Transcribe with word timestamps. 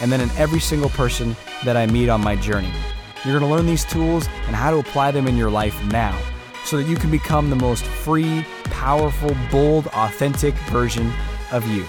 and 0.00 0.12
then 0.12 0.20
in 0.20 0.30
every 0.32 0.60
single 0.60 0.90
person 0.90 1.36
that 1.64 1.76
I 1.76 1.86
meet 1.86 2.08
on 2.08 2.20
my 2.20 2.36
journey. 2.36 2.72
You're 3.24 3.38
going 3.38 3.50
to 3.50 3.56
learn 3.56 3.66
these 3.66 3.84
tools 3.84 4.28
and 4.46 4.54
how 4.54 4.70
to 4.70 4.78
apply 4.78 5.10
them 5.10 5.26
in 5.26 5.36
your 5.36 5.50
life 5.50 5.82
now 5.86 6.18
so 6.64 6.76
that 6.76 6.88
you 6.88 6.96
can 6.96 7.10
become 7.10 7.50
the 7.50 7.56
most 7.56 7.84
free, 7.84 8.44
powerful, 8.64 9.36
bold, 9.50 9.88
authentic 9.88 10.54
version 10.70 11.12
of 11.50 11.66
you. 11.68 11.84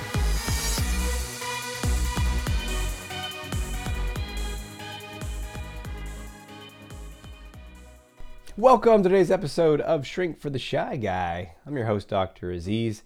Welcome 8.58 9.04
to 9.04 9.10
today's 9.10 9.32
episode 9.32 9.80
of 9.80 10.06
Shrink 10.06 10.38
for 10.38 10.50
the 10.50 10.60
Shy 10.60 10.98
Guy. 10.98 11.54
I'm 11.66 11.78
your 11.78 11.86
host, 11.86 12.10
Dr. 12.10 12.52
Aziz, 12.52 13.04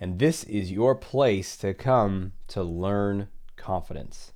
and 0.00 0.18
this 0.18 0.44
is 0.44 0.72
your 0.72 0.94
place 0.94 1.56
to 1.58 1.74
come 1.74 2.32
to 2.48 2.62
learn 2.62 3.28
confidence. 3.56 4.32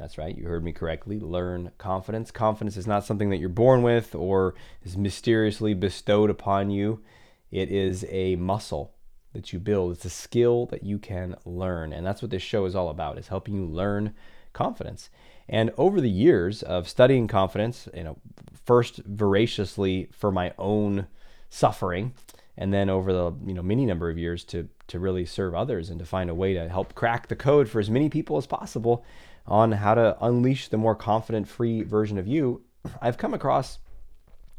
That's 0.00 0.16
right, 0.16 0.34
you 0.34 0.46
heard 0.46 0.64
me 0.64 0.72
correctly. 0.72 1.20
Learn 1.20 1.72
confidence. 1.76 2.30
Confidence 2.30 2.78
is 2.78 2.86
not 2.86 3.04
something 3.04 3.28
that 3.28 3.36
you're 3.36 3.50
born 3.50 3.82
with 3.82 4.14
or 4.14 4.54
is 4.82 4.96
mysteriously 4.96 5.74
bestowed 5.74 6.30
upon 6.30 6.70
you. 6.70 7.02
It 7.50 7.70
is 7.70 8.06
a 8.08 8.36
muscle 8.36 8.94
that 9.34 9.52
you 9.52 9.58
build. 9.58 9.92
It's 9.92 10.06
a 10.06 10.10
skill 10.10 10.64
that 10.66 10.84
you 10.84 10.98
can 10.98 11.36
learn. 11.44 11.92
And 11.92 12.06
that's 12.06 12.22
what 12.22 12.30
this 12.30 12.42
show 12.42 12.64
is 12.64 12.74
all 12.74 12.88
about, 12.88 13.18
is 13.18 13.28
helping 13.28 13.54
you 13.54 13.66
learn 13.66 14.14
confidence. 14.54 15.10
And 15.50 15.70
over 15.76 16.00
the 16.00 16.08
years 16.08 16.62
of 16.62 16.88
studying 16.88 17.28
confidence, 17.28 17.86
you 17.92 18.02
know, 18.02 18.16
first 18.64 19.02
voraciously 19.04 20.08
for 20.12 20.32
my 20.32 20.54
own 20.58 21.08
suffering, 21.50 22.14
and 22.60 22.72
then 22.72 22.88
over 22.90 23.12
the 23.12 23.32
you 23.46 23.54
know 23.54 23.62
many 23.62 23.86
number 23.86 24.08
of 24.08 24.18
years 24.18 24.44
to 24.44 24.68
to 24.86 25.00
really 25.00 25.24
serve 25.24 25.54
others 25.54 25.90
and 25.90 25.98
to 25.98 26.04
find 26.04 26.30
a 26.30 26.34
way 26.34 26.54
to 26.54 26.68
help 26.68 26.94
crack 26.94 27.26
the 27.26 27.34
code 27.34 27.68
for 27.68 27.80
as 27.80 27.90
many 27.90 28.08
people 28.08 28.36
as 28.36 28.46
possible 28.46 29.04
on 29.46 29.72
how 29.72 29.94
to 29.94 30.16
unleash 30.20 30.68
the 30.68 30.76
more 30.76 30.94
confident, 30.94 31.48
free 31.48 31.82
version 31.82 32.18
of 32.18 32.28
you, 32.28 32.62
I've 33.00 33.18
come 33.18 33.34
across 33.34 33.78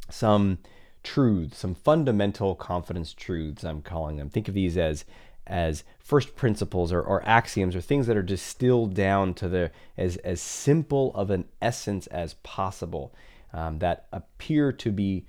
some 0.10 0.58
truths, 1.04 1.60
some 1.60 1.76
fundamental 1.76 2.56
confidence 2.56 3.14
truths, 3.14 3.64
I'm 3.64 3.82
calling 3.82 4.18
them. 4.18 4.30
Think 4.30 4.48
of 4.50 4.54
these 4.54 4.78
as 4.78 5.06
as 5.48 5.84
first 6.00 6.36
principles 6.36 6.92
or, 6.92 7.02
or 7.02 7.28
axioms 7.28 7.76
or 7.76 7.82
things 7.82 8.08
that 8.08 8.16
are 8.18 8.24
distilled 8.24 8.94
down 8.94 9.34
to 9.36 9.48
the 9.48 9.72
as 9.98 10.18
as 10.18 10.42
simple 10.42 11.14
of 11.14 11.30
an 11.30 11.46
essence 11.62 12.08
as 12.08 12.34
possible 12.36 13.14
um, 13.54 13.80
that 13.80 14.08
appear 14.12 14.72
to 14.72 14.92
be 14.92 15.26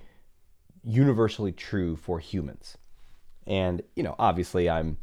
universally 0.83 1.51
true 1.51 1.95
for 1.95 2.19
humans. 2.19 2.77
And 3.45 3.81
you 3.95 4.03
know, 4.03 4.15
obviously, 4.19 4.69
I'm 4.69 4.97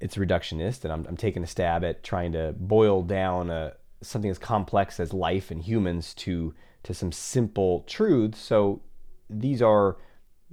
it's 0.00 0.16
reductionist, 0.16 0.84
and 0.84 0.92
I'm, 0.92 1.06
I'm 1.06 1.16
taking 1.16 1.42
a 1.42 1.46
stab 1.46 1.84
at 1.84 2.02
trying 2.02 2.32
to 2.32 2.54
boil 2.58 3.02
down 3.02 3.50
a, 3.50 3.74
something 4.02 4.30
as 4.30 4.38
complex 4.38 4.98
as 4.98 5.12
life 5.12 5.50
and 5.50 5.62
humans 5.62 6.14
to 6.14 6.54
to 6.82 6.94
some 6.94 7.12
simple 7.12 7.84
truths. 7.86 8.38
So 8.38 8.80
these 9.28 9.60
are 9.60 9.98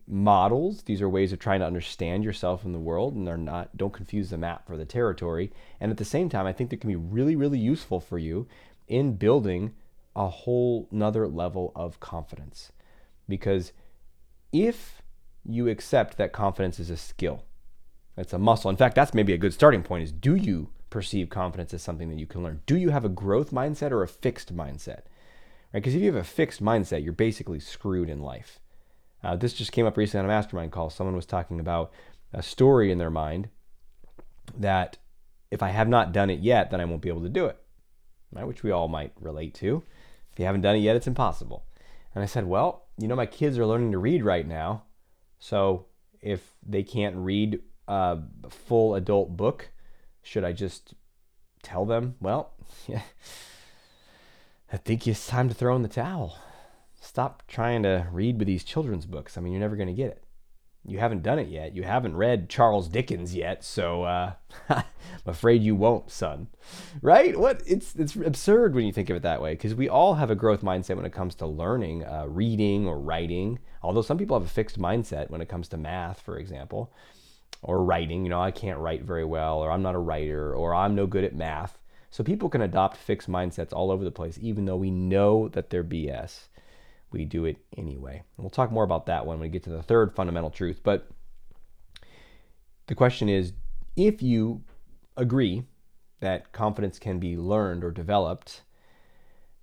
models. 0.05 0.83
These 0.83 1.01
are 1.01 1.09
ways 1.09 1.31
of 1.31 1.39
trying 1.39 1.61
to 1.61 1.65
understand 1.65 2.23
yourself 2.23 2.65
in 2.65 2.73
the 2.73 2.79
world, 2.79 3.15
and 3.15 3.25
they're 3.25 3.37
not. 3.37 3.75
Don't 3.77 3.93
confuse 3.93 4.29
the 4.29 4.37
map 4.37 4.67
for 4.67 4.77
the 4.77 4.85
territory. 4.85 5.51
And 5.79 5.91
at 5.91 5.97
the 5.97 6.05
same 6.05 6.29
time, 6.29 6.45
I 6.45 6.53
think 6.53 6.69
they 6.69 6.77
can 6.77 6.89
be 6.89 6.95
really, 6.95 7.35
really 7.35 7.59
useful 7.59 7.99
for 7.99 8.17
you 8.17 8.47
in 8.87 9.13
building 9.13 9.73
a 10.15 10.27
whole 10.27 10.87
nother 10.91 11.27
level 11.27 11.71
of 11.75 11.99
confidence. 11.99 12.71
Because 13.29 13.71
if 14.51 15.01
you 15.43 15.67
accept 15.67 16.17
that 16.17 16.33
confidence 16.33 16.79
is 16.79 16.89
a 16.89 16.97
skill, 16.97 17.43
it's 18.17 18.33
a 18.33 18.39
muscle. 18.39 18.69
In 18.69 18.77
fact, 18.77 18.95
that's 18.95 19.13
maybe 19.13 19.33
a 19.33 19.37
good 19.37 19.53
starting 19.53 19.83
point 19.83 20.03
is 20.03 20.11
do 20.11 20.35
you 20.35 20.69
perceive 20.89 21.29
confidence 21.29 21.73
as 21.73 21.83
something 21.83 22.09
that 22.09 22.19
you 22.19 22.25
can 22.25 22.43
learn? 22.43 22.61
Do 22.65 22.75
you 22.75 22.89
have 22.89 23.05
a 23.05 23.09
growth 23.09 23.51
mindset 23.51 23.91
or 23.91 24.03
a 24.03 24.07
fixed 24.07 24.55
mindset? 24.55 25.01
Right? 25.73 25.83
Because 25.83 25.95
if 25.95 26.01
you 26.01 26.07
have 26.07 26.21
a 26.21 26.23
fixed 26.23 26.63
mindset, 26.63 27.03
you're 27.03 27.13
basically 27.13 27.59
screwed 27.59 28.09
in 28.09 28.21
life. 28.21 28.59
Uh, 29.23 29.35
this 29.35 29.53
just 29.53 29.71
came 29.71 29.85
up 29.85 29.97
recently 29.97 30.19
on 30.19 30.25
a 30.25 30.33
mastermind 30.33 30.71
call. 30.71 30.89
Someone 30.89 31.15
was 31.15 31.25
talking 31.25 31.59
about 31.59 31.91
a 32.33 32.41
story 32.41 32.91
in 32.91 32.97
their 32.97 33.09
mind 33.09 33.49
that 34.57 34.97
if 35.51 35.61
I 35.61 35.69
have 35.69 35.87
not 35.87 36.11
done 36.11 36.29
it 36.29 36.39
yet, 36.39 36.71
then 36.71 36.81
I 36.81 36.85
won't 36.85 37.01
be 37.01 37.09
able 37.09 37.23
to 37.23 37.29
do 37.29 37.45
it, 37.45 37.57
right? 38.31 38.47
Which 38.47 38.63
we 38.63 38.71
all 38.71 38.87
might 38.87 39.13
relate 39.19 39.53
to. 39.55 39.83
If 40.31 40.39
you 40.39 40.45
haven't 40.45 40.61
done 40.61 40.75
it 40.75 40.79
yet, 40.79 40.95
it's 40.95 41.07
impossible. 41.07 41.65
And 42.13 42.23
I 42.23 42.27
said, 42.27 42.45
well, 42.45 42.86
you 42.97 43.07
know, 43.07 43.15
my 43.15 43.25
kids 43.25 43.57
are 43.57 43.65
learning 43.65 43.91
to 43.91 43.97
read 43.97 44.23
right 44.23 44.47
now. 44.47 44.83
So 45.39 45.85
if 46.21 46.55
they 46.65 46.83
can't 46.83 47.15
read 47.15 47.61
a 47.87 48.19
full 48.49 48.95
adult 48.95 49.37
book, 49.37 49.69
should 50.21 50.43
I 50.43 50.51
just 50.51 50.93
tell 51.63 51.85
them, 51.85 52.15
well, 52.19 52.53
yeah, 52.87 53.01
I 54.71 54.77
think 54.77 55.07
it's 55.07 55.27
time 55.27 55.47
to 55.47 55.55
throw 55.55 55.75
in 55.75 55.83
the 55.83 55.87
towel. 55.87 56.37
Stop 56.99 57.43
trying 57.47 57.83
to 57.83 58.07
read 58.11 58.39
with 58.39 58.47
these 58.47 58.63
children's 58.63 59.05
books. 59.05 59.37
I 59.37 59.41
mean, 59.41 59.53
you're 59.53 59.61
never 59.61 59.75
going 59.75 59.87
to 59.87 59.93
get 59.93 60.09
it. 60.09 60.23
You 60.85 60.99
haven't 60.99 61.23
done 61.23 61.39
it 61.39 61.47
yet. 61.47 61.75
You 61.75 61.83
haven't 61.83 62.15
read 62.15 62.49
Charles 62.49 62.87
Dickens 62.87 63.35
yet, 63.35 63.63
so 63.63 64.03
uh, 64.03 64.33
I'm 65.25 65.31
afraid 65.31 65.61
you 65.63 65.75
won't, 65.75 66.11
son. 66.11 66.47
Right? 67.01 67.37
What? 67.37 67.61
It's 67.65 67.95
it's 67.95 68.15
absurd 68.15 68.75
when 68.75 68.85
you 68.85 68.93
think 68.93 69.09
of 69.09 69.15
it 69.15 69.23
that 69.23 69.41
way, 69.41 69.53
because 69.53 69.75
we 69.75 69.89
all 69.89 70.15
have 70.15 70.31
a 70.31 70.35
growth 70.35 70.61
mindset 70.61 70.95
when 70.95 71.05
it 71.05 71.13
comes 71.13 71.35
to 71.35 71.47
learning, 71.47 72.05
uh, 72.05 72.25
reading 72.27 72.87
or 72.87 72.99
writing. 72.99 73.59
Although 73.81 74.01
some 74.01 74.17
people 74.17 74.37
have 74.37 74.47
a 74.47 74.51
fixed 74.51 74.79
mindset 74.79 75.29
when 75.29 75.41
it 75.41 75.49
comes 75.49 75.67
to 75.69 75.77
math, 75.77 76.21
for 76.21 76.37
example 76.37 76.93
or 77.61 77.83
writing. 77.83 78.23
You 78.23 78.29
know, 78.29 78.41
I 78.41 78.51
can't 78.51 78.79
write 78.79 79.03
very 79.03 79.25
well, 79.25 79.59
or 79.59 79.71
I'm 79.71 79.81
not 79.81 79.95
a 79.95 79.99
writer, 79.99 80.53
or 80.53 80.73
I'm 80.73 80.95
no 80.95 81.07
good 81.07 81.23
at 81.23 81.35
math. 81.35 81.77
So 82.09 82.23
people 82.23 82.49
can 82.49 82.61
adopt 82.61 82.97
fixed 82.97 83.29
mindsets 83.29 83.73
all 83.73 83.91
over 83.91 84.03
the 84.03 84.11
place, 84.11 84.39
even 84.41 84.65
though 84.65 84.77
we 84.77 84.91
know 84.91 85.49
that 85.49 85.69
they're 85.69 85.83
BS. 85.83 86.47
We 87.11 87.25
do 87.25 87.45
it 87.45 87.57
anyway. 87.77 88.23
And 88.37 88.43
we'll 88.43 88.49
talk 88.49 88.71
more 88.71 88.83
about 88.83 89.05
that 89.07 89.25
when 89.25 89.39
we 89.39 89.49
get 89.49 89.63
to 89.63 89.69
the 89.69 89.83
third 89.83 90.15
fundamental 90.15 90.49
truth. 90.49 90.81
But 90.83 91.09
the 92.87 92.95
question 92.95 93.29
is 93.29 93.53
if 93.95 94.21
you 94.21 94.63
agree 95.17 95.63
that 96.19 96.51
confidence 96.51 96.99
can 96.99 97.19
be 97.19 97.35
learned 97.35 97.83
or 97.83 97.91
developed, 97.91 98.61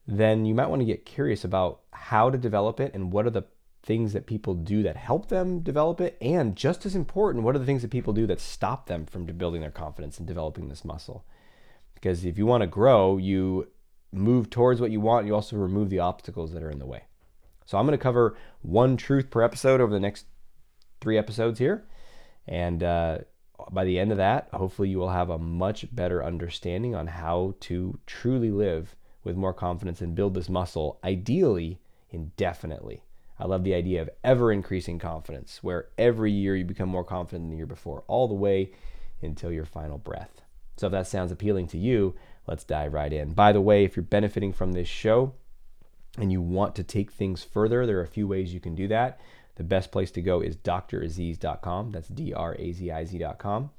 then 0.06 0.44
you 0.44 0.54
might 0.54 0.68
want 0.68 0.80
to 0.80 0.86
get 0.86 1.06
curious 1.06 1.44
about 1.44 1.80
how 1.92 2.30
to 2.30 2.36
develop 2.36 2.78
it 2.80 2.92
and 2.94 3.12
what 3.12 3.26
are 3.26 3.30
the 3.30 3.46
things 3.84 4.12
that 4.14 4.26
people 4.26 4.54
do 4.54 4.82
that 4.82 4.96
help 4.96 5.28
them 5.28 5.60
develop 5.60 6.00
it, 6.00 6.16
and 6.20 6.56
just 6.56 6.86
as 6.86 6.94
important, 6.94 7.44
what 7.44 7.54
are 7.54 7.58
the 7.58 7.66
things 7.66 7.82
that 7.82 7.90
people 7.90 8.12
do 8.12 8.26
that 8.26 8.40
stop 8.40 8.86
them 8.86 9.04
from 9.04 9.26
building 9.26 9.60
their 9.60 9.70
confidence 9.70 10.18
and 10.18 10.26
developing 10.26 10.68
this 10.68 10.84
muscle? 10.84 11.24
Because 11.94 12.24
if 12.24 12.38
you 12.38 12.46
want 12.46 12.62
to 12.62 12.66
grow, 12.66 13.18
you 13.18 13.68
move 14.10 14.48
towards 14.48 14.80
what 14.80 14.90
you 14.90 15.00
want, 15.00 15.26
you 15.26 15.34
also 15.34 15.56
remove 15.56 15.90
the 15.90 15.98
obstacles 15.98 16.52
that 16.52 16.62
are 16.62 16.70
in 16.70 16.78
the 16.78 16.86
way. 16.86 17.04
So 17.66 17.78
I'm 17.78 17.86
going 17.86 17.98
to 17.98 18.02
cover 18.02 18.36
one 18.62 18.96
truth 18.96 19.30
per 19.30 19.42
episode 19.42 19.80
over 19.80 19.92
the 19.92 20.00
next 20.00 20.26
three 21.00 21.18
episodes 21.18 21.58
here. 21.58 21.84
And 22.46 22.82
uh, 22.82 23.18
by 23.70 23.84
the 23.84 23.98
end 23.98 24.10
of 24.10 24.18
that, 24.18 24.48
hopefully 24.52 24.88
you 24.88 24.98
will 24.98 25.10
have 25.10 25.30
a 25.30 25.38
much 25.38 25.86
better 25.94 26.24
understanding 26.24 26.94
on 26.94 27.06
how 27.06 27.54
to 27.60 27.98
truly 28.06 28.50
live 28.50 28.96
with 29.22 29.36
more 29.36 29.54
confidence 29.54 30.00
and 30.00 30.14
build 30.14 30.34
this 30.34 30.48
muscle, 30.48 30.98
ideally 31.04 31.80
indefinitely. 32.10 33.02
I 33.38 33.46
love 33.46 33.64
the 33.64 33.74
idea 33.74 34.02
of 34.02 34.10
ever 34.22 34.52
increasing 34.52 34.98
confidence, 34.98 35.62
where 35.62 35.88
every 35.98 36.30
year 36.30 36.54
you 36.54 36.64
become 36.64 36.88
more 36.88 37.04
confident 37.04 37.44
than 37.44 37.50
the 37.50 37.56
year 37.56 37.66
before, 37.66 38.04
all 38.06 38.28
the 38.28 38.34
way 38.34 38.70
until 39.22 39.50
your 39.50 39.64
final 39.64 39.98
breath. 39.98 40.42
So, 40.76 40.86
if 40.86 40.92
that 40.92 41.06
sounds 41.06 41.32
appealing 41.32 41.68
to 41.68 41.78
you, 41.78 42.14
let's 42.46 42.64
dive 42.64 42.92
right 42.92 43.12
in. 43.12 43.32
By 43.32 43.52
the 43.52 43.60
way, 43.60 43.84
if 43.84 43.96
you're 43.96 44.04
benefiting 44.04 44.52
from 44.52 44.72
this 44.72 44.88
show 44.88 45.32
and 46.18 46.30
you 46.30 46.40
want 46.40 46.74
to 46.76 46.84
take 46.84 47.10
things 47.10 47.42
further, 47.42 47.86
there 47.86 47.98
are 47.98 48.02
a 48.02 48.08
few 48.08 48.26
ways 48.28 48.54
you 48.54 48.60
can 48.60 48.74
do 48.74 48.88
that. 48.88 49.18
The 49.56 49.64
best 49.64 49.92
place 49.92 50.10
to 50.12 50.20
go 50.20 50.40
is 50.40 50.56
draziz.com. 50.56 51.90
That's 51.90 52.08
D 52.08 52.32
R 52.32 52.56
A 52.58 52.72
Z 52.72 52.90
I 52.90 53.04
Z.com. 53.04 53.70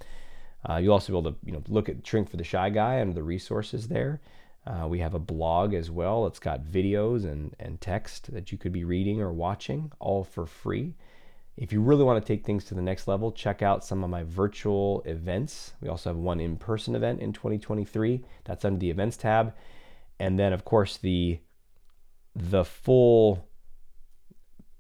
Uh, 0.68 0.78
you'll 0.78 0.94
also 0.94 1.14
be 1.14 1.20
able 1.20 1.32
to 1.32 1.38
you 1.46 1.52
know, 1.52 1.64
look 1.68 1.90
at 1.90 2.06
Shrink 2.06 2.30
for 2.30 2.38
the 2.38 2.44
Shy 2.44 2.70
Guy 2.70 3.02
under 3.02 3.14
the 3.14 3.24
resources 3.24 3.88
there. 3.88 4.22
Uh, 4.66 4.88
we 4.88 5.00
have 5.00 5.14
a 5.14 5.20
blog 5.20 5.74
as 5.74 5.92
well. 5.92 6.26
It's 6.26 6.40
got 6.40 6.64
videos 6.64 7.24
and, 7.24 7.56
and 7.60 7.80
text 7.80 8.34
that 8.34 8.52
you 8.52 8.58
could 8.58 8.72
be 8.72 8.84
reading 8.84 9.22
or 9.22 9.32
watching, 9.32 9.92
all 10.00 10.24
for 10.24 10.48
free. 10.48 10.96
If 11.56 11.72
you 11.72 11.82
really 11.82 12.04
want 12.04 12.22
to 12.22 12.28
take 12.28 12.46
things 12.46 12.66
to 12.66 12.74
the 12.74 12.82
next 12.82 13.08
level, 13.08 13.32
check 13.32 13.62
out 13.62 13.86
some 13.86 14.04
of 14.04 14.10
my 14.10 14.24
virtual 14.24 15.04
events. 15.06 15.74
We 15.82 15.88
also 15.88 16.10
have 16.10 16.18
one 16.18 16.40
in 16.40 16.58
person 16.58 16.96
event 16.96 17.22
in 17.22 17.32
2023. 17.32 18.26
That's 18.44 18.66
under 18.66 18.80
the 18.80 18.90
events 18.90 19.18
tab. 19.18 19.54
And 20.20 20.40
then, 20.40 20.52
of 20.52 20.66
course, 20.66 20.98
the 20.98 21.40
the 22.36 22.66
full 22.66 23.48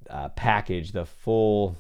uh, 0.10 0.30
package, 0.30 0.92
the 0.92 1.06
full, 1.06 1.76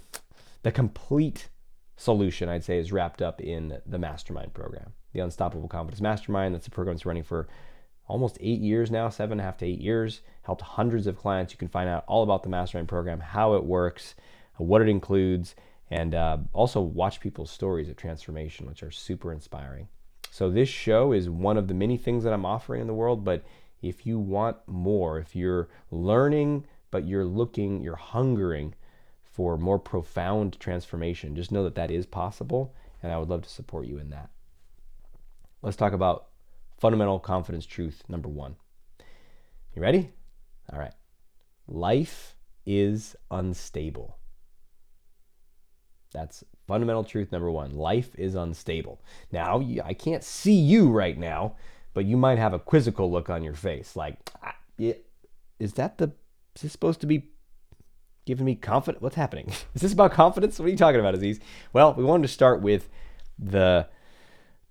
the 0.63 0.71
complete 0.71 1.49
solution, 1.97 2.49
I'd 2.49 2.63
say, 2.63 2.77
is 2.77 2.91
wrapped 2.91 3.21
up 3.21 3.41
in 3.41 3.79
the 3.85 3.99
mastermind 3.99 4.53
program, 4.53 4.93
the 5.13 5.19
Unstoppable 5.21 5.67
Confidence 5.67 6.01
Mastermind. 6.01 6.53
That's 6.53 6.67
a 6.67 6.71
program 6.71 6.95
that's 6.95 7.05
running 7.05 7.23
for 7.23 7.47
almost 8.07 8.37
eight 8.39 8.61
years 8.61 8.91
now, 8.91 9.09
seven 9.09 9.33
and 9.33 9.41
a 9.41 9.43
half 9.43 9.57
to 9.57 9.65
eight 9.65 9.81
years. 9.81 10.21
Helped 10.43 10.61
hundreds 10.61 11.07
of 11.07 11.17
clients. 11.17 11.53
You 11.53 11.57
can 11.57 11.67
find 11.67 11.89
out 11.89 12.03
all 12.07 12.23
about 12.23 12.43
the 12.43 12.49
mastermind 12.49 12.87
program, 12.87 13.19
how 13.19 13.55
it 13.55 13.63
works, 13.63 14.15
what 14.57 14.81
it 14.81 14.89
includes, 14.89 15.55
and 15.89 16.15
uh, 16.15 16.37
also 16.53 16.81
watch 16.81 17.19
people's 17.19 17.51
stories 17.51 17.89
of 17.89 17.95
transformation, 17.95 18.67
which 18.67 18.83
are 18.83 18.91
super 18.91 19.31
inspiring. 19.31 19.87
So, 20.31 20.49
this 20.49 20.69
show 20.69 21.13
is 21.13 21.29
one 21.29 21.57
of 21.57 21.67
the 21.67 21.73
many 21.73 21.97
things 21.97 22.23
that 22.23 22.33
I'm 22.33 22.45
offering 22.45 22.81
in 22.81 22.87
the 22.87 22.93
world, 22.93 23.23
but 23.23 23.43
if 23.81 24.05
you 24.05 24.19
want 24.19 24.57
more, 24.67 25.19
if 25.19 25.35
you're 25.35 25.69
learning, 25.91 26.65
but 26.95 27.05
you're 27.05 27.25
looking, 27.25 27.81
you're 27.81 27.97
hungering 27.97 28.73
for 29.21 29.57
more 29.57 29.77
profound 29.77 30.57
transformation, 30.61 31.35
just 31.35 31.51
know 31.51 31.65
that 31.65 31.75
that 31.75 31.91
is 31.91 32.05
possible, 32.05 32.73
and 33.03 33.11
I 33.11 33.17
would 33.17 33.27
love 33.27 33.41
to 33.41 33.49
support 33.49 33.85
you 33.85 33.97
in 33.97 34.11
that. 34.11 34.29
Let's 35.61 35.75
talk 35.75 35.91
about 35.91 36.27
fundamental 36.77 37.19
confidence 37.19 37.65
truth 37.65 38.01
number 38.07 38.29
one. 38.29 38.55
You 39.75 39.81
ready? 39.81 40.13
All 40.71 40.79
right. 40.79 40.93
Life 41.67 42.33
is 42.65 43.17
unstable. 43.29 44.17
That's 46.13 46.45
fundamental 46.65 47.03
truth 47.03 47.29
number 47.29 47.51
one. 47.51 47.71
Life 47.71 48.15
is 48.17 48.35
unstable. 48.35 49.01
Now, 49.33 49.61
I 49.83 49.93
can't 49.93 50.23
see 50.23 50.55
you 50.55 50.89
right 50.89 51.17
now, 51.17 51.57
but 51.93 52.05
you 52.05 52.15
might 52.15 52.37
have 52.37 52.53
a 52.53 52.59
quizzical 52.59 53.11
look 53.11 53.29
on 53.29 53.43
your 53.43 53.53
face. 53.53 53.97
Like, 53.97 54.31
ah, 54.41 54.55
is 55.59 55.73
that 55.73 55.97
the, 55.97 56.13
is 56.55 56.61
this 56.61 56.71
supposed 56.71 57.01
to 57.01 57.07
be 57.07 57.29
giving 58.25 58.45
me 58.45 58.55
confidence? 58.55 59.01
What's 59.01 59.15
happening? 59.15 59.49
Is 59.75 59.81
this 59.81 59.93
about 59.93 60.11
confidence? 60.13 60.57
What 60.57 60.65
are 60.65 60.71
you 60.71 60.77
talking 60.77 60.99
about, 60.99 61.13
Aziz? 61.13 61.39
Well, 61.73 61.93
we 61.93 62.03
wanted 62.03 62.27
to 62.27 62.33
start 62.33 62.61
with 62.61 62.89
the, 63.37 63.87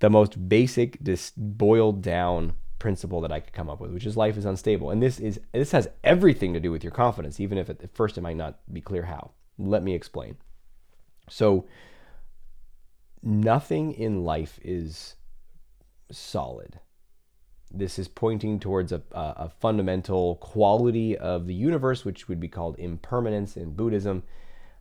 the 0.00 0.10
most 0.10 0.48
basic, 0.48 1.02
just 1.02 1.34
boiled 1.36 2.02
down 2.02 2.54
principle 2.78 3.22
that 3.22 3.32
I 3.32 3.40
could 3.40 3.52
come 3.52 3.70
up 3.70 3.80
with, 3.80 3.92
which 3.92 4.04
is 4.04 4.16
life 4.16 4.36
is 4.36 4.44
unstable. 4.44 4.90
And 4.90 5.02
this 5.02 5.18
is 5.18 5.40
this 5.52 5.70
has 5.72 5.88
everything 6.02 6.52
to 6.52 6.60
do 6.60 6.70
with 6.70 6.84
your 6.84 6.90
confidence, 6.90 7.40
even 7.40 7.56
if 7.56 7.70
at 7.70 7.94
first 7.94 8.18
it 8.18 8.20
might 8.20 8.36
not 8.36 8.58
be 8.72 8.82
clear 8.82 9.04
how. 9.04 9.30
Let 9.56 9.82
me 9.82 9.94
explain. 9.94 10.36
So 11.30 11.66
nothing 13.22 13.92
in 13.92 14.24
life 14.24 14.58
is 14.62 15.14
solid. 16.10 16.80
This 17.70 17.98
is 17.98 18.08
pointing 18.08 18.60
towards 18.60 18.92
a, 18.92 19.02
a, 19.12 19.48
fundamental 19.48 20.36
quality 20.36 21.18
of 21.18 21.46
the 21.46 21.54
universe, 21.54 22.04
which 22.04 22.28
would 22.28 22.38
be 22.38 22.48
called 22.48 22.78
impermanence 22.78 23.56
in 23.56 23.74
Buddhism, 23.74 24.22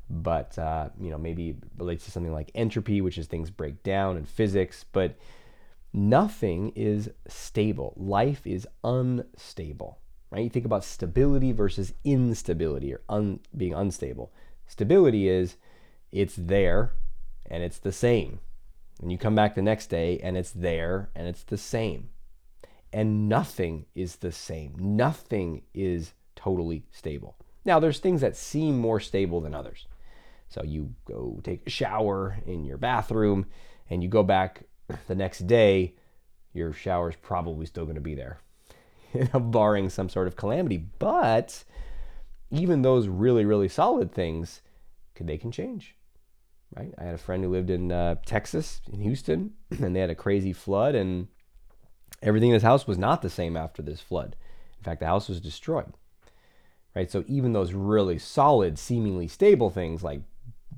but 0.10 0.58
uh, 0.60 0.90
you 1.00 1.10
know 1.10 1.18
maybe 1.18 1.56
relates 1.78 2.06
to 2.06 2.12
something 2.12 2.34
like 2.34 2.52
entropy, 2.54 3.02
which 3.02 3.18
is 3.18 3.26
things 3.26 3.50
break 3.50 3.82
down 3.82 4.16
in 4.16 4.26
physics. 4.26 4.86
But 4.92 5.18
nothing 5.92 6.72
is 6.76 7.10
stable. 7.28 7.94
Life 7.98 8.46
is 8.46 8.68
unstable, 8.84 10.00
right? 10.30 10.44
You 10.44 10.50
think 10.50 10.66
about 10.66 10.84
stability 10.84 11.52
versus 11.52 11.94
instability 12.04 12.94
or 12.94 13.02
un, 13.10 13.40
being 13.56 13.74
unstable. 13.74 14.32
Stability 14.68 15.28
is 15.28 15.56
it's 16.12 16.36
there 16.36 16.94
and 17.50 17.64
it's 17.64 17.80
the 17.80 17.92
same. 17.92 18.40
And 19.02 19.12
you 19.12 19.18
come 19.18 19.36
back 19.36 19.56
the 19.56 19.62
next 19.62 19.88
day 19.88 20.20
and 20.24 20.38
it's 20.38 20.52
there 20.52 21.10
and 21.16 21.28
it's 21.28 21.44
the 21.44 21.58
same. 21.58 22.10
And 22.94 23.28
nothing 23.28 23.86
is 23.96 24.18
the 24.18 24.32
same. 24.32 24.76
Nothing 24.78 25.64
is 25.74 26.14
totally 26.36 26.86
stable. 26.92 27.36
Now, 27.66 27.80
there's 27.80 28.00
things 28.00 28.22
that 28.22 28.38
seem 28.38 28.78
more 28.78 29.00
stable 29.00 29.42
than 29.42 29.56
others. 29.56 29.88
So 30.48 30.64
you 30.64 30.94
go 31.06 31.40
take 31.44 31.66
a 31.66 31.72
shower 31.72 32.38
in 32.46 32.64
your 32.64 32.78
bathroom 32.78 33.48
and 33.90 34.04
you 34.04 34.10
go 34.10 34.22
back 34.24 34.64
the 35.08 35.16
next 35.16 35.48
day, 35.48 35.96
your 36.54 36.72
shower 36.72 37.10
is 37.10 37.16
probably 37.16 37.66
still 37.66 37.86
going 37.86 37.96
to 37.96 38.02
be 38.02 38.16
there, 38.16 38.40
barring 39.34 39.90
some 39.90 40.10
sort 40.10 40.28
of 40.28 40.36
calamity. 40.36 40.78
But 40.78 41.64
even 42.52 42.84
those 42.84 43.08
really, 43.08 43.44
really 43.44 43.70
solid 43.70 44.12
things, 44.12 44.62
they 45.20 45.38
can 45.38 45.52
change 45.52 45.96
right? 46.76 46.94
I 46.98 47.04
had 47.04 47.16
a 47.16 47.20
friend 47.20 47.44
who 47.44 47.50
lived 47.50 47.70
in 47.70 47.92
uh, 47.92 48.16
Texas, 48.26 48.82
in 48.92 49.02
Houston, 49.02 49.54
and 49.82 49.96
they 49.96 50.00
had 50.00 50.10
a 50.10 50.16
crazy 50.16 50.54
flood, 50.54 50.96
and 50.96 51.28
everything 52.22 52.50
in 52.50 52.56
his 52.56 52.64
house 52.64 52.88
was 52.88 52.98
not 52.98 53.22
the 53.22 53.30
same 53.30 53.58
after 53.58 53.82
this 53.82 54.02
flood. 54.02 54.36
In 54.78 54.84
fact, 54.84 55.00
the 55.00 55.08
house 55.08 55.30
was 55.30 55.40
destroyed, 55.40 55.94
right? 56.96 57.10
So 57.10 57.24
even 57.28 57.54
those 57.54 57.74
really 57.74 58.18
solid, 58.18 58.78
seemingly 58.78 59.28
stable 59.28 59.70
things 59.70 60.04
like 60.04 60.22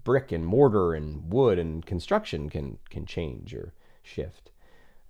brick 0.03 0.31
and 0.31 0.45
mortar 0.45 0.93
and 0.93 1.31
wood 1.31 1.57
and 1.59 1.85
construction 1.85 2.49
can 2.49 2.77
can 2.89 3.05
change 3.05 3.53
or 3.53 3.73
shift. 4.03 4.51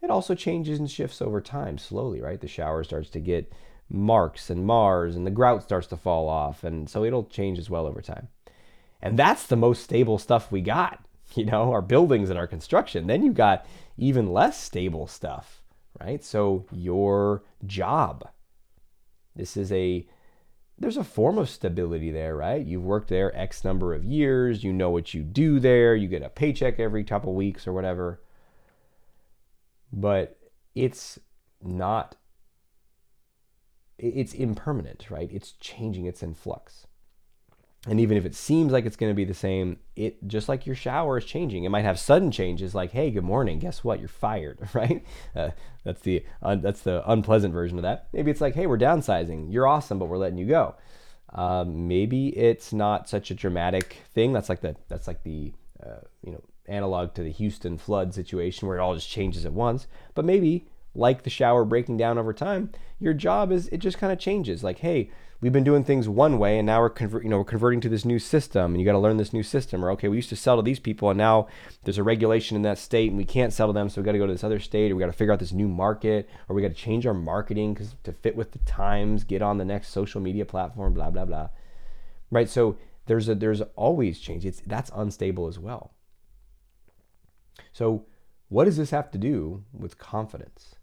It 0.01 0.09
also 0.09 0.35
changes 0.35 0.79
and 0.79 0.89
shifts 0.89 1.21
over 1.21 1.41
time, 1.41 1.77
slowly, 1.77 2.21
right? 2.21 2.39
The 2.39 2.47
shower 2.47 2.83
starts 2.83 3.09
to 3.11 3.19
get 3.19 3.51
marks 3.89 4.49
and 4.49 4.65
mars, 4.65 5.15
and 5.15 5.25
the 5.25 5.31
grout 5.31 5.63
starts 5.63 5.87
to 5.87 5.97
fall 5.97 6.29
off, 6.29 6.63
and 6.63 6.89
so 6.89 7.03
it'll 7.03 7.25
change 7.25 7.59
as 7.59 7.69
well 7.69 7.85
over 7.85 8.01
time. 8.01 8.27
And 9.01 9.17
that's 9.19 9.45
the 9.45 9.55
most 9.55 9.83
stable 9.83 10.17
stuff 10.17 10.51
we 10.51 10.61
got, 10.61 11.03
you 11.35 11.45
know, 11.45 11.71
our 11.71 11.81
buildings 11.81 12.29
and 12.29 12.39
our 12.39 12.47
construction. 12.47 13.07
Then 13.07 13.23
you 13.23 13.33
got 13.33 13.65
even 13.97 14.31
less 14.31 14.61
stable 14.61 15.07
stuff, 15.07 15.61
right? 15.99 16.23
So 16.23 16.65
your 16.71 17.43
job. 17.65 18.27
This 19.35 19.57
is 19.57 19.71
a 19.71 20.07
there's 20.77 20.97
a 20.97 21.03
form 21.03 21.37
of 21.37 21.49
stability 21.49 22.11
there, 22.11 22.35
right? 22.35 22.65
You've 22.65 22.83
worked 22.83 23.07
there 23.07 23.35
X 23.35 23.63
number 23.63 23.93
of 23.93 24.03
years, 24.03 24.63
you 24.63 24.73
know 24.73 24.89
what 24.89 25.13
you 25.13 25.23
do 25.23 25.59
there, 25.59 25.95
you 25.95 26.07
get 26.07 26.21
a 26.21 26.29
paycheck 26.29 26.79
every 26.79 27.03
couple 27.03 27.33
weeks 27.33 27.65
or 27.65 27.73
whatever. 27.73 28.21
But 29.93 30.37
it's 30.73 31.17
not 31.61 32.17
it's 33.97 34.33
impermanent, 34.33 35.09
right? 35.09 35.29
It's 35.31 35.53
changing, 35.53 36.05
it's 36.05 36.21
in 36.21 36.33
flux. 36.33 36.85
And 37.87 37.99
even 37.99 38.17
if 38.17 38.25
it 38.25 38.33
seems 38.33 38.71
like 38.71 38.85
it's 38.85 38.95
going 38.95 39.11
to 39.11 39.15
be 39.15 39.25
the 39.25 39.33
same, 39.33 39.77
it 39.95 40.27
just 40.27 40.49
like 40.49 40.65
your 40.65 40.75
shower 40.75 41.19
is 41.19 41.25
changing. 41.25 41.65
It 41.65 41.69
might 41.69 41.85
have 41.85 41.99
sudden 41.99 42.31
changes, 42.31 42.73
like, 42.73 42.91
"Hey, 42.91 43.11
good 43.11 43.23
morning. 43.23 43.59
Guess 43.59 43.83
what? 43.83 43.99
You're 43.99 44.07
fired." 44.07 44.59
Right? 44.73 45.05
Uh, 45.35 45.51
that's 45.83 46.01
the 46.01 46.25
uh, 46.41 46.55
that's 46.55 46.81
the 46.81 47.09
unpleasant 47.09 47.53
version 47.53 47.77
of 47.77 47.83
that. 47.83 48.07
Maybe 48.11 48.31
it's 48.31 48.41
like, 48.41 48.55
"Hey, 48.55 48.65
we're 48.65 48.77
downsizing. 48.77 49.53
You're 49.53 49.67
awesome, 49.67 49.99
but 49.99 50.07
we're 50.07 50.17
letting 50.17 50.39
you 50.39 50.47
go." 50.47 50.75
Um, 51.33 51.87
maybe 51.87 52.29
it's 52.29 52.73
not 52.73 53.09
such 53.09 53.29
a 53.29 53.35
dramatic 53.35 53.97
thing. 54.13 54.33
That's 54.33 54.49
like 54.49 54.61
the 54.61 54.75
that's 54.87 55.07
like 55.07 55.23
the 55.23 55.53
uh, 55.85 56.01
you 56.23 56.31
know 56.31 56.41
analog 56.67 57.13
to 57.13 57.23
the 57.23 57.31
Houston 57.31 57.77
flood 57.77 58.13
situation 58.13 58.67
where 58.67 58.77
it 58.77 58.81
all 58.81 58.95
just 58.95 59.09
changes 59.09 59.45
at 59.45 59.53
once. 59.53 59.87
But 60.15 60.25
maybe 60.25 60.67
like 60.95 61.23
the 61.23 61.29
shower 61.29 61.65
breaking 61.65 61.97
down 61.97 62.17
over 62.17 62.33
time, 62.33 62.71
your 62.99 63.13
job 63.13 63.51
is 63.51 63.67
it 63.67 63.77
just 63.77 63.97
kind 63.97 64.13
of 64.13 64.19
changes. 64.19 64.63
Like, 64.63 64.79
hey, 64.79 65.11
we've 65.41 65.53
been 65.53 65.63
doing 65.63 65.83
things 65.83 66.07
one 66.07 66.39
way 66.39 66.57
and 66.57 66.65
now 66.65 66.79
we're 66.79 66.89
conver- 66.89 67.23
you 67.23 67.29
know 67.29 67.39
we're 67.39 67.43
converting 67.43 67.81
to 67.81 67.89
this 67.89 68.05
new 68.05 68.19
system 68.19 68.73
and 68.73 68.79
you 68.79 68.85
got 68.85 68.93
to 68.93 68.99
learn 68.99 69.17
this 69.17 69.33
new 69.33 69.43
system 69.43 69.83
or 69.83 69.91
okay 69.91 70.07
we 70.07 70.15
used 70.15 70.29
to 70.29 70.35
sell 70.35 70.55
to 70.55 70.61
these 70.61 70.79
people 70.79 71.09
and 71.09 71.17
now 71.17 71.47
there's 71.83 71.97
a 71.97 72.03
regulation 72.03 72.55
in 72.55 72.61
that 72.61 72.77
state 72.77 73.09
and 73.09 73.17
we 73.17 73.25
can't 73.25 73.53
sell 73.53 73.67
to 73.67 73.73
them 73.73 73.89
so 73.89 74.01
we 74.01 74.05
got 74.05 74.13
to 74.13 74.17
go 74.17 74.25
to 74.25 74.33
this 74.33 74.43
other 74.43 74.59
state 74.59 74.91
or 74.91 74.95
we 74.95 74.99
got 74.99 75.07
to 75.07 75.13
figure 75.13 75.33
out 75.33 75.39
this 75.39 75.51
new 75.51 75.67
market 75.67 76.29
or 76.47 76.55
we 76.55 76.61
got 76.61 76.69
to 76.69 76.73
change 76.73 77.05
our 77.05 77.13
marketing 77.13 77.73
because 77.73 77.95
to 78.03 78.11
fit 78.11 78.35
with 78.35 78.51
the 78.51 78.59
times 78.59 79.23
get 79.23 79.41
on 79.41 79.57
the 79.57 79.65
next 79.65 79.89
social 79.89 80.21
media 80.21 80.45
platform 80.45 80.93
blah 80.93 81.09
blah 81.09 81.25
blah. 81.25 81.49
Right 82.31 82.49
so 82.49 82.77
there's 83.05 83.29
a 83.29 83.35
there's 83.35 83.61
always 83.75 84.19
change. 84.19 84.45
It's 84.45 84.61
that's 84.65 84.91
unstable 84.95 85.47
as 85.47 85.59
well. 85.59 85.93
So 87.71 88.05
what 88.49 88.65
does 88.65 88.77
this 88.77 88.91
have 88.91 89.11
to 89.11 89.17
do 89.17 89.63
with 89.73 89.97
confidence 89.97 90.75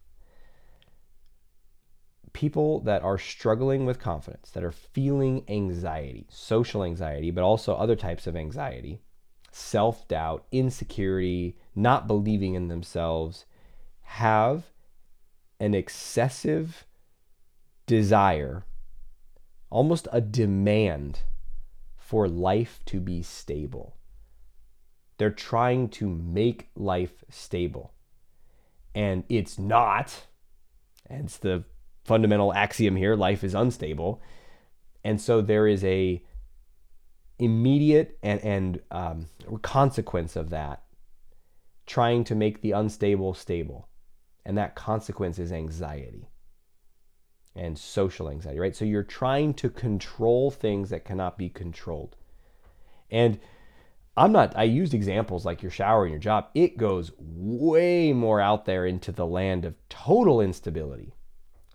people 2.33 2.81
that 2.81 3.03
are 3.03 3.19
struggling 3.19 3.85
with 3.85 3.99
confidence, 3.99 4.51
that 4.51 4.65
are 4.65 4.73
feeling 4.73 5.45
anxiety, 5.49 6.27
social 6.31 6.85
anxiety, 6.85 7.31
but 7.31 7.45
also 7.45 7.75
other 7.75 7.97
types 7.97 8.27
of 8.27 8.37
anxiety, 8.37 9.01
self 9.51 10.09
doubt, 10.09 10.47
insecurity, 10.51 11.57
not 11.75 12.07
believing 12.07 12.55
in 12.55 12.69
themselves, 12.69 13.45
have 14.03 14.65
an 15.61 15.75
excessive 15.75 16.87
desire, 17.87 18.65
almost 19.71 20.09
a 20.13 20.21
demand 20.21 21.21
for 21.99 22.29
life 22.29 22.81
to 22.87 23.01
be 23.01 23.23
stable. 23.23 23.97
They're 25.19 25.31
trying 25.31 25.89
to 25.91 26.09
make 26.09 26.71
life 26.75 27.23
stable. 27.31 27.95
And 28.95 29.25
it's 29.29 29.59
not. 29.59 30.27
And 31.07 31.27
it's 31.27 31.39
the 31.39 31.65
fundamental 32.05 32.53
axiom 32.55 32.97
here 32.97 33.17
life 33.17 33.45
is 33.45 33.55
unstable 33.55 34.21
and 35.05 35.21
so 35.21 35.41
there 35.41 35.67
is 35.67 35.85
a 35.85 36.23
immediate 37.39 38.19
and, 38.23 38.41
and 38.45 38.81
um, 38.91 39.27
consequence 39.63 40.37
of 40.37 40.51
that 40.51 40.83
trying 41.87 42.23
to 42.25 42.35
make 42.35 42.61
the 42.61 42.73
unstable 42.73 43.35
stable 43.35 43.89
and 44.45 44.57
that 44.57 44.75
consequence 44.75 45.39
is 45.39 45.53
anxiety 45.53 46.29
and 47.55 47.79
social 47.79 48.31
anxiety, 48.31 48.59
right? 48.59 48.75
So 48.75 48.85
you're 48.85 49.03
trying 49.03 49.55
to 49.55 49.69
control 49.69 50.51
things 50.51 50.91
that 50.91 51.05
cannot 51.05 51.37
be 51.37 51.49
controlled. 51.49 52.17
And 53.11 53.39
I'm 54.17 54.33
not, 54.33 54.57
I 54.57 54.65
used 54.65 54.95
examples 54.95 55.45
like 55.45 55.63
your 55.63 55.71
shower 55.71 56.05
and 56.05 56.13
your 56.13 56.21
job. 56.21 56.49
It 56.55 56.77
goes 56.77 57.13
way 57.19 58.13
more 58.13 58.41
out 58.41 58.65
there 58.65 58.87
into 58.87 59.13
the 59.13 59.27
land 59.27 59.65
of 59.65 59.77
total 59.89 60.41
instability, 60.41 61.15